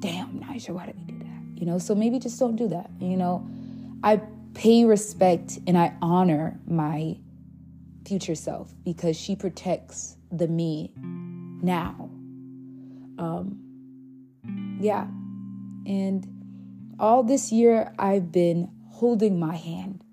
damn, 0.00 0.40
Nija, 0.40 0.70
why 0.70 0.86
did 0.86 0.96
we 0.96 1.12
do 1.12 1.18
that? 1.18 1.60
You 1.60 1.66
know, 1.66 1.78
so 1.78 1.94
maybe 1.94 2.18
just 2.18 2.38
don't 2.38 2.56
do 2.56 2.68
that. 2.68 2.90
You 2.98 3.16
know, 3.16 3.46
I 4.02 4.20
pay 4.54 4.84
respect 4.84 5.58
and 5.66 5.76
I 5.76 5.94
honor 6.00 6.58
my 6.66 7.18
future 8.06 8.34
self 8.34 8.72
because 8.84 9.16
she 9.18 9.36
protects 9.36 10.16
the 10.32 10.48
me 10.48 10.92
now. 10.96 12.10
Um, 13.18 14.78
yeah. 14.80 15.06
And 15.86 16.39
all 17.00 17.22
this 17.22 17.50
year, 17.50 17.92
I've 17.98 18.30
been 18.30 18.70
holding 18.90 19.40
my 19.40 19.56
hand. 19.56 20.04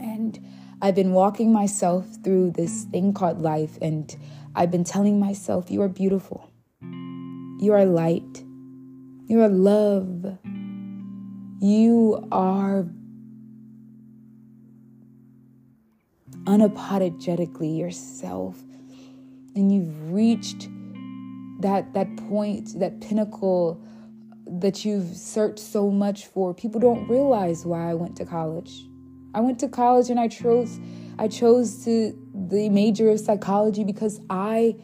And 0.00 0.38
I've 0.82 0.96
been 0.96 1.12
walking 1.12 1.52
myself 1.52 2.06
through 2.24 2.52
this 2.52 2.84
thing 2.84 3.14
called 3.14 3.40
life, 3.40 3.78
and 3.80 4.14
I've 4.54 4.70
been 4.70 4.84
telling 4.84 5.20
myself, 5.20 5.70
You 5.70 5.82
are 5.82 5.88
beautiful. 5.88 6.50
You 6.82 7.72
are 7.74 7.84
light. 7.84 8.44
You 9.26 9.42
are 9.42 9.48
love. 9.48 10.38
You 11.60 12.26
are 12.32 12.86
unapologetically 16.44 17.78
yourself. 17.78 18.60
And 19.54 19.70
you've 19.72 20.12
reached 20.12 20.68
that 21.60 21.92
that 21.92 22.16
point, 22.28 22.80
that 22.80 23.00
pinnacle 23.00 23.80
that 24.58 24.84
you've 24.84 25.16
searched 25.16 25.60
so 25.60 25.90
much 25.90 26.26
for. 26.26 26.52
People 26.52 26.80
don't 26.80 27.08
realize 27.08 27.64
why 27.64 27.90
I 27.90 27.94
went 27.94 28.16
to 28.16 28.24
college. 28.24 28.84
I 29.34 29.40
went 29.40 29.60
to 29.60 29.68
college 29.68 30.10
and 30.10 30.18
I 30.18 30.28
chose 30.28 30.80
I 31.18 31.28
chose 31.28 31.84
to 31.84 32.18
the 32.34 32.68
major 32.70 33.10
of 33.10 33.20
psychology 33.20 33.84
because 33.84 34.20
I 34.30 34.76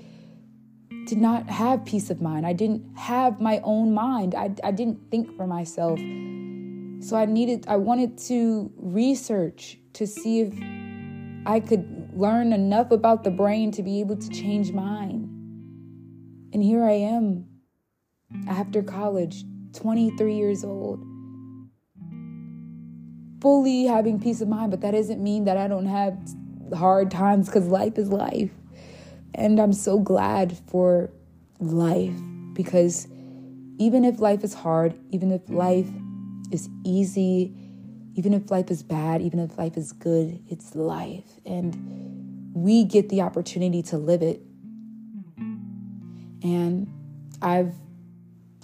did 1.06 1.18
not 1.18 1.48
have 1.48 1.84
peace 1.84 2.10
of 2.10 2.20
mind. 2.20 2.46
I 2.46 2.52
didn't 2.52 2.96
have 2.96 3.40
my 3.40 3.60
own 3.64 3.94
mind. 3.94 4.34
I, 4.34 4.54
I 4.62 4.70
didn't 4.70 5.10
think 5.10 5.34
for 5.36 5.46
myself. 5.46 5.98
So 7.00 7.16
I 7.16 7.24
needed 7.26 7.66
I 7.66 7.76
wanted 7.76 8.18
to 8.28 8.70
research 8.76 9.78
to 9.94 10.06
see 10.06 10.40
if 10.40 10.54
I 11.46 11.60
could 11.60 12.10
learn 12.14 12.52
enough 12.52 12.90
about 12.90 13.24
the 13.24 13.30
brain 13.30 13.72
to 13.72 13.82
be 13.82 14.00
able 14.00 14.16
to 14.16 14.28
change 14.30 14.72
mine. 14.72 15.30
And 16.52 16.62
here 16.62 16.84
I 16.84 16.92
am 16.92 17.46
after 18.48 18.82
college 18.82 19.44
23 19.76 20.34
years 20.34 20.64
old. 20.64 21.04
fully 23.46 23.84
having 23.84 24.20
peace 24.20 24.40
of 24.40 24.48
mind, 24.48 24.72
but 24.72 24.80
that 24.80 24.90
doesn't 24.90 25.22
mean 25.22 25.44
that 25.44 25.56
I 25.56 25.68
don't 25.68 25.86
have 25.86 26.18
hard 26.76 27.12
times 27.12 27.46
because 27.46 27.68
life 27.68 27.96
is 27.96 28.08
life. 28.08 28.50
And 29.34 29.60
I'm 29.60 29.72
so 29.72 30.00
glad 30.00 30.58
for 30.66 31.10
life 31.60 32.18
because 32.54 33.06
even 33.78 34.04
if 34.04 34.18
life 34.18 34.42
is 34.42 34.54
hard, 34.54 34.98
even 35.10 35.30
if 35.30 35.48
life 35.48 35.88
is 36.50 36.68
easy, 36.84 37.54
even 38.14 38.34
if 38.34 38.50
life 38.50 38.70
is 38.70 38.82
bad, 38.82 39.20
even 39.20 39.38
if 39.38 39.56
life 39.58 39.76
is 39.76 39.92
good, 39.92 40.42
it's 40.48 40.74
life. 40.74 41.38
And 41.44 42.50
we 42.52 42.82
get 42.82 43.10
the 43.10 43.20
opportunity 43.20 43.82
to 43.84 43.96
live 43.98 44.22
it. 44.22 44.40
And 46.42 46.92
I've, 47.42 47.74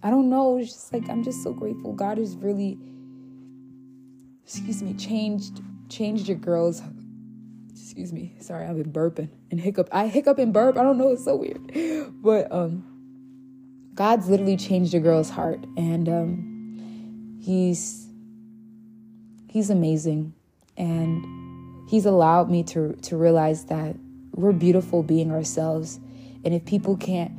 I 0.03 0.11
don't 0.11 0.29
know, 0.29 0.59
it's 0.59 0.73
just 0.73 0.93
like, 0.93 1.09
I'm 1.09 1.23
just 1.23 1.43
so 1.43 1.53
grateful. 1.53 1.93
God 1.93 2.19
has 2.19 2.37
really, 2.37 2.79
excuse 4.45 4.83
me, 4.83 4.95
changed, 4.95 5.61
changed 5.89 6.29
your 6.29 6.39
girl's, 6.39 6.83
excuse 7.71 8.13
me, 8.13 8.35
sorry, 8.41 8.67
I've 8.67 8.77
been 8.77 8.93
burping 8.93 9.29
and 9.51 9.61
hiccup. 9.61 9.89
I 9.93 10.09
hiccup 10.09 10.39
and 10.39 10.53
burp. 10.53 10.77
I 10.77 10.83
don't 10.83 10.99
know, 10.99 11.13
it's 11.13 11.25
so 11.25 11.37
weird. 11.37 11.61
But, 12.23 12.53
um, 12.53 12.93
God's 13.95 14.29
literally 14.29 14.57
changed 14.57 14.95
a 14.95 15.01
girl's 15.01 15.29
heart, 15.29 15.65
and 15.77 16.09
um, 16.09 17.39
he's 17.41 18.09
he's 19.49 19.69
amazing, 19.69 20.33
and 20.79 21.89
he's 21.91 22.07
allowed 22.07 22.51
me 22.51 22.63
to 22.65 22.95
to 22.95 23.17
realize 23.17 23.67
that 23.67 23.97
we're 24.35 24.53
beautiful 24.53 25.03
being 25.03 25.31
ourselves, 25.31 26.01
and 26.43 26.55
if 26.55 26.65
people 26.65 26.97
can't 26.97 27.33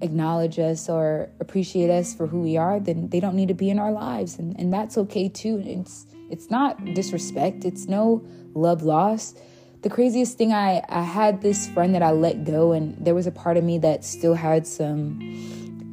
acknowledge 0.00 0.58
us 0.58 0.88
or 0.88 1.30
appreciate 1.40 1.90
us 1.90 2.14
for 2.14 2.26
who 2.26 2.40
we 2.40 2.56
are, 2.56 2.80
then 2.80 3.08
they 3.08 3.20
don't 3.20 3.34
need 3.34 3.48
to 3.48 3.54
be 3.54 3.70
in 3.70 3.78
our 3.78 3.92
lives, 3.92 4.38
and 4.38 4.58
and 4.58 4.72
that's 4.72 4.98
okay 4.98 5.28
too. 5.28 5.62
It's 5.64 6.06
it's 6.30 6.50
not 6.50 6.84
disrespect. 6.94 7.64
It's 7.64 7.86
no 7.86 8.24
love 8.54 8.82
lost. 8.82 9.38
The 9.82 9.90
craziest 9.90 10.36
thing 10.38 10.52
I 10.52 10.82
I 10.88 11.02
had 11.02 11.42
this 11.42 11.68
friend 11.68 11.94
that 11.94 12.02
I 12.02 12.10
let 12.10 12.44
go, 12.44 12.72
and 12.72 12.96
there 13.04 13.14
was 13.14 13.26
a 13.26 13.32
part 13.32 13.56
of 13.56 13.64
me 13.64 13.78
that 13.78 14.04
still 14.04 14.34
had 14.34 14.66
some 14.66 15.20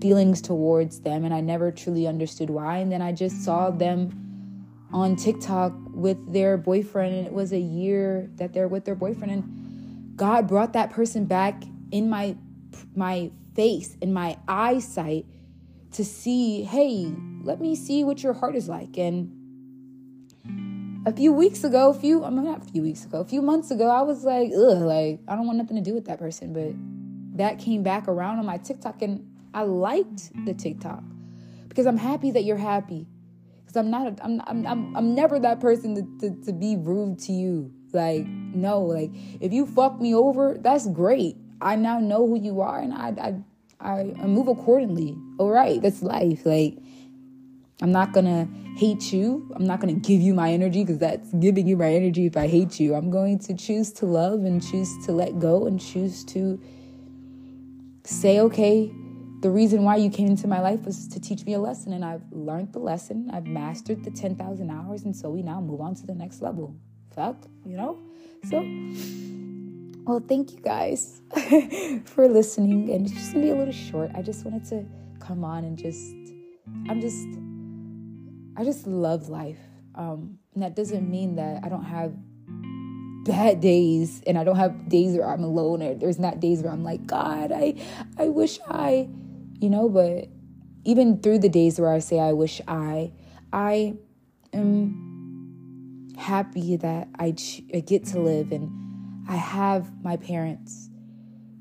feelings 0.05 0.39
towards 0.39 0.99
them 0.99 1.25
and 1.25 1.33
I 1.33 1.41
never 1.41 1.71
truly 1.71 2.05
understood 2.05 2.51
why. 2.51 2.77
And 2.77 2.91
then 2.91 3.01
I 3.01 3.11
just 3.11 3.43
saw 3.43 3.71
them 3.71 4.67
on 4.93 5.15
TikTok 5.15 5.73
with 5.93 6.31
their 6.31 6.57
boyfriend 6.57 7.15
and 7.15 7.25
it 7.25 7.33
was 7.33 7.51
a 7.51 7.59
year 7.59 8.29
that 8.35 8.53
they're 8.53 8.67
with 8.67 8.85
their 8.85 8.93
boyfriend 8.93 9.31
and 9.31 10.15
God 10.15 10.47
brought 10.47 10.73
that 10.73 10.91
person 10.91 11.25
back 11.25 11.63
in 11.91 12.07
my 12.07 12.37
my 12.95 13.31
face 13.55 13.95
and 14.01 14.13
my 14.13 14.37
eyesight 14.47 15.25
to 15.93 16.03
see, 16.03 16.63
hey, 16.63 17.11
let 17.43 17.61
me 17.61 17.75
see 17.75 18.03
what 18.03 18.21
your 18.21 18.33
heart 18.33 18.55
is 18.55 18.67
like. 18.67 18.97
And 18.97 19.31
a 21.07 21.13
few 21.13 21.31
weeks 21.31 21.63
ago, 21.63 21.91
a 21.91 21.93
few, 21.93 22.23
I 22.23 22.29
mean, 22.29 22.45
not 22.45 22.67
a 22.67 22.71
few 22.71 22.81
weeks 22.81 23.05
ago, 23.05 23.21
a 23.21 23.25
few 23.25 23.41
months 23.41 23.71
ago, 23.71 23.89
I 23.89 24.01
was 24.01 24.23
like, 24.23 24.51
ugh, 24.51 24.81
like, 24.81 25.19
I 25.27 25.35
don't 25.35 25.45
want 25.45 25.57
nothing 25.57 25.77
to 25.77 25.81
do 25.81 25.93
with 25.93 26.05
that 26.05 26.19
person. 26.19 26.51
But 26.51 26.73
that 27.37 27.59
came 27.59 27.83
back 27.83 28.07
around 28.07 28.39
on 28.39 28.45
my 28.45 28.57
TikTok 28.57 29.01
and 29.01 29.31
I 29.53 29.61
liked 29.61 30.31
the 30.45 30.53
TikTok 30.53 31.03
because 31.69 31.85
I'm 31.85 31.97
happy 31.97 32.31
that 32.31 32.43
you're 32.43 32.57
happy. 32.57 33.07
Because 33.61 33.77
I'm 33.77 33.89
not, 33.89 34.19
I'm, 34.21 34.41
I'm, 34.47 34.65
I'm, 34.67 34.95
I'm 34.97 35.15
never 35.15 35.39
that 35.39 35.59
person 35.59 35.95
to, 35.95 36.29
to, 36.29 36.45
to 36.45 36.53
be 36.53 36.75
rude 36.75 37.19
to 37.19 37.31
you. 37.31 37.71
Like, 37.93 38.25
no, 38.25 38.81
like 38.81 39.11
if 39.39 39.53
you 39.53 39.65
fuck 39.65 40.01
me 40.01 40.13
over, 40.13 40.57
that's 40.59 40.87
great. 40.87 41.37
I 41.61 41.75
now 41.75 41.99
know 41.99 42.27
who 42.27 42.39
you 42.39 42.61
are 42.61 42.79
and 42.79 42.93
I, 42.93 43.35
I, 43.79 44.13
I 44.21 44.25
move 44.25 44.47
accordingly. 44.47 45.17
All 45.37 45.49
right, 45.49 45.81
that's 45.81 46.01
life. 46.01 46.45
Like, 46.45 46.77
I'm 47.81 47.91
not 47.91 48.13
gonna 48.13 48.47
hate 48.77 49.11
you. 49.11 49.51
I'm 49.55 49.65
not 49.65 49.79
gonna 49.79 49.93
give 49.93 50.21
you 50.21 50.33
my 50.33 50.51
energy 50.51 50.83
because 50.83 50.99
that's 50.99 51.31
giving 51.33 51.67
you 51.67 51.75
my 51.77 51.93
energy 51.93 52.25
if 52.25 52.37
I 52.37 52.47
hate 52.47 52.79
you. 52.79 52.95
I'm 52.95 53.09
going 53.09 53.39
to 53.39 53.53
choose 53.53 53.91
to 53.93 54.05
love 54.05 54.45
and 54.45 54.65
choose 54.65 55.05
to 55.05 55.11
let 55.11 55.39
go 55.39 55.67
and 55.67 55.79
choose 55.79 56.23
to 56.25 56.59
say, 58.05 58.39
okay, 58.39 58.91
the 59.41 59.51
reason 59.51 59.83
why 59.83 59.97
you 59.97 60.09
came 60.09 60.27
into 60.27 60.47
my 60.47 60.61
life 60.61 60.85
was 60.85 61.07
to 61.09 61.19
teach 61.19 61.45
me 61.45 61.53
a 61.53 61.59
lesson, 61.59 61.93
and 61.93 62.03
I've 62.03 62.23
learned 62.31 62.73
the 62.73 62.79
lesson. 62.79 63.29
I've 63.31 63.45
mastered 63.45 64.03
the 64.03 64.11
10,000 64.11 64.71
hours, 64.71 65.03
and 65.03 65.15
so 65.15 65.29
we 65.29 65.43
now 65.43 65.59
move 65.61 65.81
on 65.81 65.95
to 65.95 66.05
the 66.07 66.15
next 66.15 66.41
level. 66.41 66.75
Fuck, 67.13 67.37
you 67.65 67.77
know? 67.77 67.99
So, 68.49 68.61
well, 70.05 70.23
thank 70.27 70.51
you 70.51 70.59
guys 70.59 71.21
for 72.05 72.27
listening, 72.27 72.91
and 72.91 73.05
it's 73.05 73.15
just 73.15 73.33
gonna 73.33 73.45
be 73.45 73.51
a 73.51 73.55
little 73.55 73.73
short. 73.73 74.11
I 74.15 74.21
just 74.21 74.45
wanted 74.45 74.65
to 74.69 74.85
come 75.19 75.43
on 75.43 75.63
and 75.63 75.77
just, 75.77 76.15
I'm 76.89 77.01
just, 77.01 77.27
I 78.57 78.63
just 78.63 78.87
love 78.87 79.29
life. 79.29 79.59
Um, 79.95 80.39
and 80.53 80.63
that 80.63 80.75
doesn't 80.75 81.09
mean 81.09 81.35
that 81.35 81.63
I 81.63 81.69
don't 81.69 81.85
have 81.85 82.13
bad 83.25 83.59
days 83.59 84.21
and 84.27 84.37
I 84.37 84.43
don't 84.43 84.57
have 84.57 84.87
days 84.87 85.17
where 85.17 85.27
I'm 85.27 85.43
alone 85.43 85.81
or 85.81 85.95
there's 85.95 86.19
not 86.19 86.39
days 86.39 86.61
where 86.61 86.71
I'm 86.71 86.83
like, 86.83 87.07
God, 87.07 87.51
I 87.51 87.75
I 88.19 88.27
wish 88.27 88.59
I 88.69 89.09
you 89.59 89.69
know, 89.69 89.89
but 89.89 90.27
even 90.83 91.19
through 91.19 91.39
the 91.39 91.49
days 91.49 91.79
where 91.79 91.91
I 91.91 91.99
say 91.99 92.19
I 92.19 92.33
wish 92.33 92.61
I, 92.67 93.11
I 93.51 93.95
am 94.53 96.13
happy 96.17 96.77
that 96.77 97.07
I, 97.17 97.31
ch- 97.31 97.63
I 97.73 97.79
get 97.79 98.05
to 98.07 98.19
live 98.19 98.51
and 98.51 98.84
I 99.27 99.35
have 99.35 100.03
my 100.03 100.17
parents. 100.17 100.89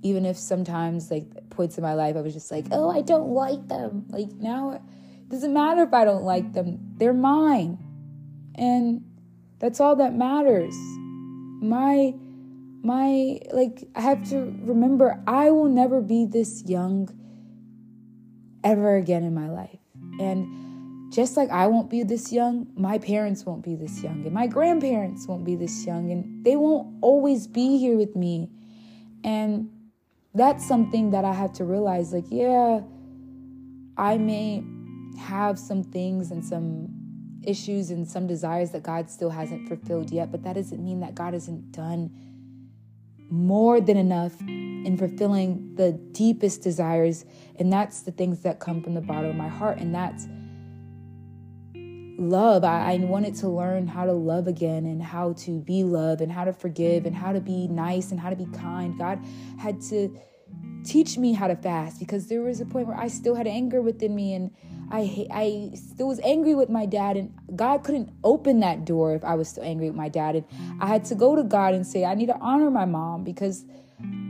Even 0.03 0.27
if 0.27 0.37
sometimes, 0.37 1.11
like, 1.11 1.49
points 1.51 1.79
in 1.79 1.83
my 1.83 1.95
life, 1.95 2.17
I 2.17 2.21
was 2.21 2.35
just 2.35 2.51
like, 2.51 2.67
oh, 2.73 2.91
I 2.91 3.01
don't 3.01 3.31
like 3.31 3.69
them. 3.69 4.05
Like, 4.09 4.33
now 4.33 4.73
it 4.73 4.83
doesn't 5.29 5.55
matter 5.55 5.83
if 5.83 5.95
I 5.95 6.05
don't 6.05 6.25
like 6.25 6.53
them, 6.53 6.79
they're 6.99 7.15
mine. 7.15 7.79
And 8.55 9.03
that's 9.59 9.81
all 9.81 9.97
that 9.97 10.15
matters. 10.15 10.75
My, 11.63 12.13
my, 12.83 13.39
like, 13.53 13.85
I 13.95 14.03
have 14.03 14.29
to 14.29 14.55
remember 14.63 15.23
I 15.27 15.51
will 15.51 15.71
never 15.71 16.03
be 16.03 16.27
this 16.27 16.63
young 16.67 17.09
ever 18.63 18.97
again 18.97 19.25
in 19.25 19.35
my 19.35 19.49
life. 19.49 19.79
And 20.21 20.64
just 21.15 21.37
like 21.37 21.49
I 21.51 21.69
won't 21.69 21.91
be 21.91 22.03
this 22.03 22.33
young, 22.33 22.67
my 22.77 22.99
parents 22.99 23.47
won't 23.47 23.63
be 23.63 23.77
this 23.77 24.03
young, 24.03 24.25
and 24.25 24.33
my 24.33 24.49
grandparents 24.49 25.29
won't 25.29 25.45
be 25.45 25.55
this 25.55 25.87
young, 25.87 26.11
and 26.11 26.45
they 26.45 26.57
won't 26.57 26.99
always 27.03 27.47
be 27.47 27.79
here 27.79 27.97
with 27.97 28.17
me. 28.17 28.51
And 29.23 29.71
that's 30.35 30.67
something 30.67 31.13
that 31.13 31.25
I 31.25 31.33
have 31.33 31.53
to 31.55 31.65
realize 31.65 32.13
like, 32.13 32.25
yeah, 32.29 32.81
I 33.97 34.19
may 34.19 34.65
have 35.17 35.57
some 35.57 35.85
things 35.85 36.33
and 36.33 36.45
some 36.45 36.89
issues 37.45 37.91
and 37.91 38.09
some 38.09 38.27
desires 38.27 38.73
that 38.73 38.83
God 38.83 39.09
still 39.09 39.31
hasn't 39.31 39.69
fulfilled 39.69 40.11
yet, 40.11 40.33
but 40.33 40.43
that 40.43 40.55
doesn't 40.55 40.83
mean 40.83 40.99
that 41.01 41.15
God 41.15 41.35
hasn't 41.35 41.71
done 41.71 42.11
more 43.31 43.81
than 43.81 43.97
enough 43.97 44.41
in 44.41 44.97
fulfilling 44.99 45.77
the 45.77 45.93
deepest 45.93 46.63
desires. 46.63 47.25
And 47.57 47.73
that's 47.73 48.03
the 48.03 48.11
things 48.11 48.41
that 48.41 48.59
come 48.59 48.83
from 48.83 48.95
the 48.95 49.01
bottom 49.01 49.31
of 49.31 49.37
my 49.37 49.49
heart. 49.49 49.79
And 49.79 49.95
that's 49.95 50.27
love. 52.17 52.65
I, 52.65 52.93
I 52.93 52.97
wanted 52.99 53.35
to 53.37 53.49
learn 53.49 53.87
how 53.87 54.05
to 54.05 54.13
love 54.13 54.47
again 54.47 54.87
and 54.87 55.03
how 55.03 55.33
to 55.35 55.61
be 55.61 55.83
love 55.83 56.21
and 56.21 56.31
how 56.31 56.45
to 56.45 56.53
forgive 56.53 57.07
and 57.07 57.15
how 57.15 57.33
to 57.33 57.41
be 57.41 57.69
nice 57.69 58.11
and 58.11 58.21
how 58.21 58.31
to 58.31 58.37
be 58.37 58.47
kind. 58.47 58.99
God 58.99 59.25
had 59.59 59.81
to 59.83 60.17
teach 60.85 61.17
me 61.17 61.33
how 61.33 61.49
to 61.49 61.57
fast 61.57 61.99
because 61.99 62.29
there 62.29 62.43
was 62.43 62.61
a 62.61 62.67
point 62.67 62.87
where 62.87 62.97
I 62.97 63.09
still 63.09 63.35
had 63.35 63.47
anger 63.47 63.81
within 63.81 64.15
me 64.15 64.35
and 64.35 64.51
I 64.91 65.27
I 65.31 65.71
still 65.75 66.09
was 66.09 66.21
angry 66.23 66.55
with 66.55 66.69
my 66.69 66.85
dad 66.87 67.17
and 67.17 67.35
God 67.57 67.85
couldn't 67.85 68.11
open 68.23 68.61
that 68.61 68.85
door 68.85 69.15
if 69.15 69.25
I 69.25 69.35
was 69.35 69.49
still 69.49 69.65
angry 69.65 69.89
with 69.89 69.97
my 69.97 70.11
dad 70.11 70.37
and 70.37 70.45
I 70.81 70.87
had 70.87 71.05
to 71.07 71.15
go 71.15 71.35
to 71.35 71.43
God 71.43 71.75
and 71.75 71.87
say 71.87 72.05
I 72.05 72.15
need 72.15 72.27
to 72.27 72.39
honor 72.39 72.71
my 72.71 72.85
mom 72.85 73.25
because 73.25 73.65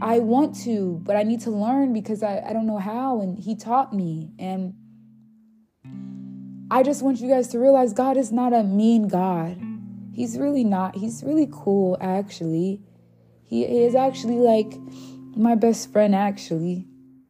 I 0.01 0.21
want 0.21 0.55
to 0.63 1.01
but 1.03 1.17
I 1.17 1.25
need 1.25 1.41
to 1.41 1.51
learn 1.51 1.93
because 1.93 2.23
I, 2.23 2.41
I 2.49 2.53
don't 2.53 2.67
know 2.67 2.79
how 2.79 3.21
and 3.21 3.37
he 3.37 3.57
taught 3.57 3.93
me 3.93 4.31
and 4.39 4.75
I 6.71 6.83
just 6.83 7.03
want 7.03 7.21
you 7.21 7.29
guys 7.29 7.49
to 7.49 7.59
realize 7.59 7.93
God 7.93 8.17
is 8.17 8.33
not 8.33 8.53
a 8.53 8.63
mean 8.63 9.09
God. 9.09 9.61
He's 10.13 10.39
really 10.39 10.65
not. 10.65 10.97
He's 10.97 11.23
really 11.23 11.49
cool 11.51 11.99
actually. 12.01 12.81
He 13.43 13.65
is 13.65 13.95
actually 13.95 14.37
like 14.37 14.73
my 15.37 15.55
best 15.55 15.93
friend 15.93 16.15
actually. 16.15 16.87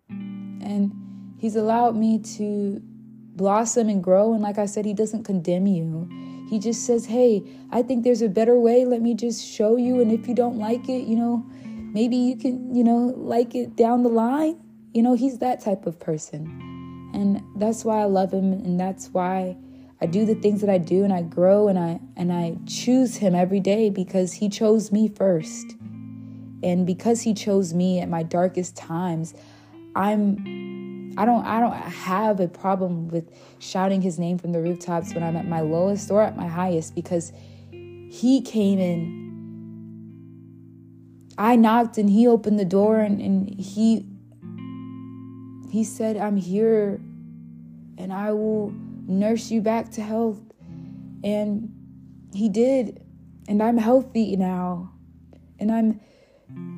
And 0.08 0.92
he's 1.38 1.56
allowed 1.56 1.96
me 1.96 2.20
to 2.36 2.80
blossom 3.36 3.88
and 3.88 4.02
grow. 4.02 4.32
And 4.32 4.42
like 4.42 4.58
I 4.58 4.66
said, 4.66 4.84
He 4.84 4.94
doesn't 4.94 5.24
condemn 5.24 5.66
you. 5.66 6.08
He 6.48 6.58
just 6.58 6.86
says, 6.86 7.06
Hey, 7.06 7.42
I 7.70 7.82
think 7.82 8.04
there's 8.04 8.22
a 8.22 8.28
better 8.28 8.58
way. 8.58 8.84
Let 8.84 9.02
me 9.02 9.14
just 9.14 9.44
show 9.44 9.76
you. 9.76 10.00
And 10.00 10.12
if 10.12 10.28
you 10.28 10.34
don't 10.34 10.58
like 10.58 10.88
it, 10.88 11.06
you 11.06 11.16
know, 11.16 11.44
maybe 11.64 12.16
you 12.16 12.36
can, 12.36 12.74
you 12.74 12.84
know, 12.84 13.12
like 13.16 13.54
it 13.54 13.76
down 13.76 14.02
the 14.02 14.10
line. 14.10 14.60
You 14.92 15.02
know, 15.02 15.14
He's 15.14 15.38
that 15.38 15.60
type 15.60 15.86
of 15.86 15.98
person. 15.98 16.73
And 17.14 17.42
that's 17.56 17.84
why 17.84 18.00
I 18.00 18.04
love 18.04 18.32
Him. 18.32 18.52
And 18.52 18.78
that's 18.78 19.08
why. 19.08 19.56
I 20.00 20.06
do 20.06 20.26
the 20.26 20.34
things 20.34 20.60
that 20.60 20.68
I 20.68 20.76
do 20.76 21.02
and 21.04 21.14
I 21.14 21.22
grow 21.22 21.68
and 21.68 21.78
I 21.78 21.98
and 22.14 22.30
I 22.30 22.58
choose 22.66 23.16
him 23.16 23.34
every 23.34 23.60
day 23.60 23.88
because 23.88 24.34
he 24.34 24.50
chose 24.50 24.92
me 24.92 25.08
first. 25.08 25.76
And 26.62 26.86
because 26.86 27.22
he 27.22 27.32
chose 27.32 27.72
me 27.72 28.00
at 28.00 28.08
my 28.10 28.22
darkest 28.22 28.76
times, 28.76 29.32
I'm 29.96 31.14
I 31.16 31.24
don't 31.24 31.44
I 31.46 31.60
don't 31.60 31.72
have 31.72 32.40
a 32.40 32.48
problem 32.48 33.08
with 33.08 33.30
shouting 33.58 34.02
his 34.02 34.18
name 34.18 34.36
from 34.36 34.52
the 34.52 34.60
rooftops 34.60 35.14
when 35.14 35.22
I'm 35.22 35.36
at 35.36 35.46
my 35.46 35.60
lowest 35.60 36.10
or 36.10 36.20
at 36.22 36.36
my 36.36 36.48
highest 36.48 36.94
because 36.94 37.32
he 37.70 38.42
came 38.42 38.78
in. 38.78 39.24
I 41.38 41.56
knocked 41.56 41.98
and 41.98 42.10
he 42.10 42.28
opened 42.28 42.58
the 42.58 42.64
door 42.64 43.00
and, 43.00 43.20
and 43.20 43.48
he 43.58 44.06
he 45.74 45.82
said, 45.82 46.16
I'm 46.16 46.36
here 46.36 47.00
and 47.98 48.12
I 48.12 48.30
will 48.30 48.72
nurse 49.08 49.50
you 49.50 49.60
back 49.60 49.90
to 49.94 50.02
health. 50.02 50.40
And 51.24 51.74
he 52.32 52.48
did. 52.48 53.04
And 53.48 53.60
I'm 53.60 53.76
healthy 53.76 54.36
now. 54.36 54.92
And 55.58 55.72
I'm 55.72 56.00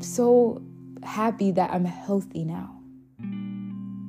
so 0.00 0.62
happy 1.02 1.50
that 1.50 1.72
I'm 1.72 1.84
healthy 1.84 2.44
now. 2.44 2.80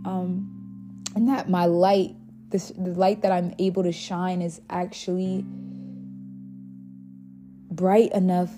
Um, 0.06 1.04
and 1.17 1.28
that 1.28 1.50
my 1.50 1.65
light, 1.65 2.15
this, 2.47 2.69
the 2.69 2.91
light 2.91 3.23
that 3.23 3.34
I'm 3.34 3.54
able 3.60 3.84
to 3.84 3.91
shine 3.91 4.41
is 4.41 4.62
actually 4.69 5.43
bright 7.69 8.13
enough, 8.13 8.54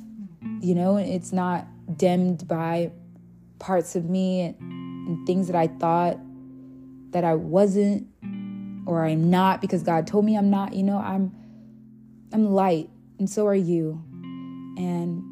you 0.61 0.75
know, 0.75 0.97
and 0.97 1.09
it's 1.09 1.33
not 1.33 1.65
dimmed 1.97 2.47
by 2.47 2.91
parts 3.57 3.95
of 3.95 4.05
me 4.05 4.55
and, 5.09 5.25
things 5.25 5.47
that 5.47 5.55
I 5.55 5.67
thought 5.67 6.19
that 7.11 7.23
I 7.23 7.35
wasn't 7.35 8.07
or 8.85 9.05
I'm 9.05 9.29
not 9.29 9.61
because 9.61 9.83
God 9.83 10.07
told 10.07 10.25
me 10.25 10.37
I'm 10.37 10.49
not, 10.49 10.73
you 10.73 10.83
know, 10.83 10.97
I'm 10.97 11.35
I'm 12.31 12.53
light 12.53 12.89
and 13.17 13.29
so 13.29 13.47
are 13.47 13.55
you. 13.55 14.03
And 14.77 15.23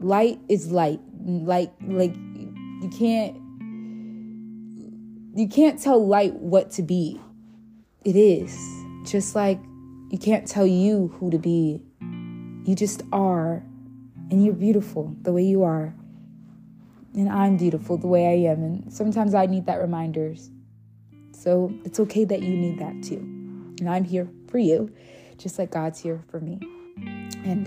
light 0.00 0.40
is 0.48 0.70
light. 0.70 1.00
Like 1.24 1.72
like 1.86 2.14
you 2.14 2.90
can't 2.96 3.36
you 5.34 5.48
can't 5.48 5.80
tell 5.80 6.06
light 6.06 6.34
what 6.34 6.70
to 6.72 6.82
be. 6.82 7.20
It 8.04 8.16
is. 8.16 8.56
Just 9.04 9.34
like 9.34 9.58
you 10.10 10.18
can't 10.18 10.46
tell 10.46 10.66
you 10.66 11.08
who 11.18 11.30
to 11.30 11.38
be. 11.38 11.82
You 12.64 12.74
just 12.74 13.02
are. 13.12 13.64
And 14.30 14.44
you're 14.44 14.54
beautiful 14.54 15.14
the 15.22 15.32
way 15.32 15.42
you 15.42 15.62
are. 15.62 15.94
And 17.14 17.28
I'm 17.28 17.56
beautiful 17.56 17.96
the 17.98 18.06
way 18.06 18.26
I 18.26 18.50
am. 18.50 18.62
And 18.62 18.92
sometimes 18.92 19.34
I 19.34 19.46
need 19.46 19.66
that 19.66 19.80
reminders. 19.80 20.50
So 21.32 21.72
it's 21.84 22.00
okay 22.00 22.24
that 22.24 22.42
you 22.42 22.56
need 22.56 22.78
that 22.78 23.02
too. 23.02 23.18
And 23.80 23.88
I'm 23.88 24.04
here 24.04 24.28
for 24.48 24.58
you, 24.58 24.92
just 25.38 25.58
like 25.58 25.70
God's 25.70 25.98
here 26.00 26.22
for 26.30 26.40
me. 26.40 26.60
And 27.44 27.66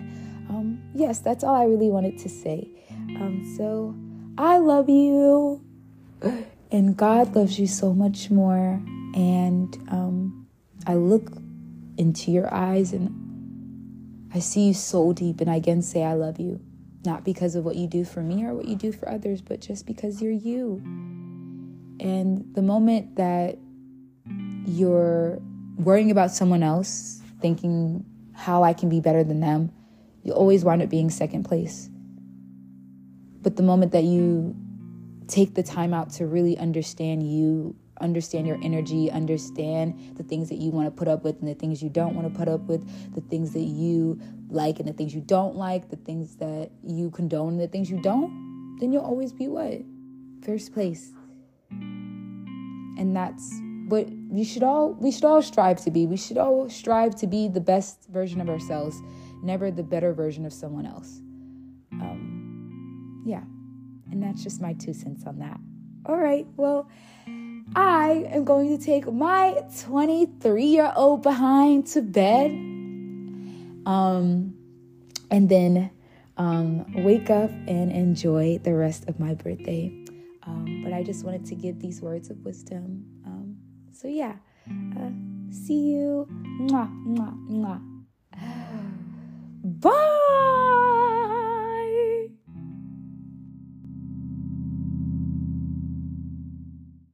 um, 0.49 0.81
yes, 0.93 1.19
that's 1.19 1.43
all 1.43 1.55
I 1.55 1.65
really 1.65 1.89
wanted 1.89 2.17
to 2.19 2.29
say. 2.29 2.69
Um, 2.91 3.53
so 3.57 3.95
I 4.37 4.57
love 4.57 4.89
you, 4.89 5.61
and 6.71 6.95
God 6.95 7.35
loves 7.35 7.59
you 7.59 7.67
so 7.67 7.93
much 7.93 8.31
more. 8.31 8.81
And 9.15 9.75
um, 9.89 10.47
I 10.87 10.95
look 10.95 11.31
into 11.97 12.31
your 12.31 12.53
eyes 12.53 12.91
and 12.93 13.11
I 14.33 14.39
see 14.39 14.67
you 14.67 14.73
so 14.73 15.13
deep, 15.13 15.39
and 15.41 15.49
I 15.49 15.59
can 15.59 15.81
say 15.81 16.03
I 16.03 16.13
love 16.13 16.39
you. 16.39 16.59
Not 17.05 17.23
because 17.23 17.55
of 17.55 17.65
what 17.65 17.75
you 17.75 17.87
do 17.87 18.03
for 18.03 18.21
me 18.21 18.45
or 18.45 18.53
what 18.53 18.65
you 18.65 18.75
do 18.75 18.91
for 18.91 19.09
others, 19.09 19.41
but 19.41 19.61
just 19.61 19.85
because 19.85 20.21
you're 20.21 20.31
you. 20.31 20.81
And 21.99 22.45
the 22.53 22.61
moment 22.61 23.15
that 23.15 23.57
you're 24.65 25.39
worrying 25.77 26.11
about 26.11 26.31
someone 26.31 26.63
else, 26.63 27.21
thinking 27.41 28.05
how 28.33 28.63
I 28.63 28.73
can 28.73 28.89
be 28.89 28.99
better 28.99 29.23
than 29.23 29.39
them, 29.39 29.71
you 30.23 30.33
always 30.33 30.65
wind 30.65 30.81
up 30.81 30.89
being 30.89 31.09
second 31.09 31.43
place. 31.43 31.89
But 33.41 33.55
the 33.55 33.63
moment 33.63 33.91
that 33.91 34.03
you 34.03 34.55
take 35.27 35.53
the 35.53 35.63
time 35.63 35.93
out 35.93 36.09
to 36.13 36.25
really 36.25 36.57
understand 36.57 37.23
you, 37.31 37.75
understand 38.01 38.45
your 38.47 38.59
energy, 38.61 39.09
understand 39.09 40.17
the 40.17 40.23
things 40.23 40.49
that 40.49 40.55
you 40.55 40.71
want 40.71 40.87
to 40.87 40.91
put 40.91 41.07
up 41.07 41.23
with 41.23 41.39
and 41.39 41.47
the 41.47 41.55
things 41.55 41.81
you 41.81 41.89
don't 41.89 42.15
want 42.15 42.31
to 42.31 42.37
put 42.37 42.47
up 42.47 42.61
with, 42.61 43.13
the 43.13 43.21
things 43.21 43.53
that 43.53 43.59
you 43.59 44.19
like 44.49 44.79
and 44.79 44.87
the 44.87 44.93
things 44.93 45.13
you 45.13 45.21
don't 45.21 45.55
like, 45.55 45.89
the 45.89 45.95
things 45.97 46.35
that 46.37 46.69
you 46.83 47.09
condone 47.11 47.53
and 47.53 47.61
the 47.61 47.67
things 47.67 47.89
you 47.89 48.01
don't, 48.01 48.77
then 48.79 48.91
you'll 48.91 49.05
always 49.05 49.31
be 49.31 49.47
what? 49.47 49.81
First 50.43 50.73
place. 50.73 51.13
And 51.71 53.15
that's 53.15 53.59
what 53.87 54.07
we 54.29 54.43
should 54.43 54.63
all 54.63 54.93
we 54.93 55.11
should 55.11 55.25
all 55.25 55.41
strive 55.41 55.79
to 55.83 55.91
be 55.91 56.07
we 56.07 56.17
should 56.17 56.37
all 56.37 56.67
strive 56.69 57.15
to 57.15 57.27
be 57.27 57.47
the 57.47 57.61
best 57.61 58.07
version 58.09 58.41
of 58.41 58.49
ourselves 58.49 59.01
never 59.43 59.69
the 59.69 59.83
better 59.83 60.11
version 60.11 60.43
of 60.45 60.51
someone 60.51 60.87
else 60.87 61.19
um 61.93 63.23
yeah 63.25 63.43
and 64.11 64.23
that's 64.23 64.43
just 64.43 64.59
my 64.59 64.73
two 64.73 64.93
cents 64.93 65.25
on 65.25 65.37
that 65.37 65.59
all 66.07 66.17
right 66.17 66.47
well 66.57 66.89
i 67.75 68.27
am 68.31 68.43
going 68.43 68.77
to 68.77 68.83
take 68.83 69.11
my 69.11 69.57
23 69.81 70.63
year 70.63 70.91
old 70.95 71.23
behind 71.23 71.87
to 71.87 72.01
bed 72.01 72.51
um 73.85 74.53
and 75.31 75.49
then 75.49 75.89
um 76.37 76.85
wake 77.03 77.29
up 77.29 77.49
and 77.67 77.91
enjoy 77.91 78.59
the 78.63 78.73
rest 78.73 79.07
of 79.07 79.19
my 79.19 79.33
birthday 79.33 79.91
um, 80.47 80.83
but 80.83 80.93
I 80.93 81.01
just 81.01 81.25
wanted 81.25 81.43
to 81.47 81.55
give 81.55 81.79
these 81.79 82.01
words 82.03 82.29
of 82.29 82.37
wisdom 82.45 83.03
Um, 83.25 83.57
so 83.91 84.07
yeah, 84.07 84.35
uh, 84.69 85.09
see 85.49 85.91
you. 85.93 86.27
Mwah, 86.61 86.89
mwah, 87.05 87.33
mwah. 87.49 87.81
Bye. 89.81 90.71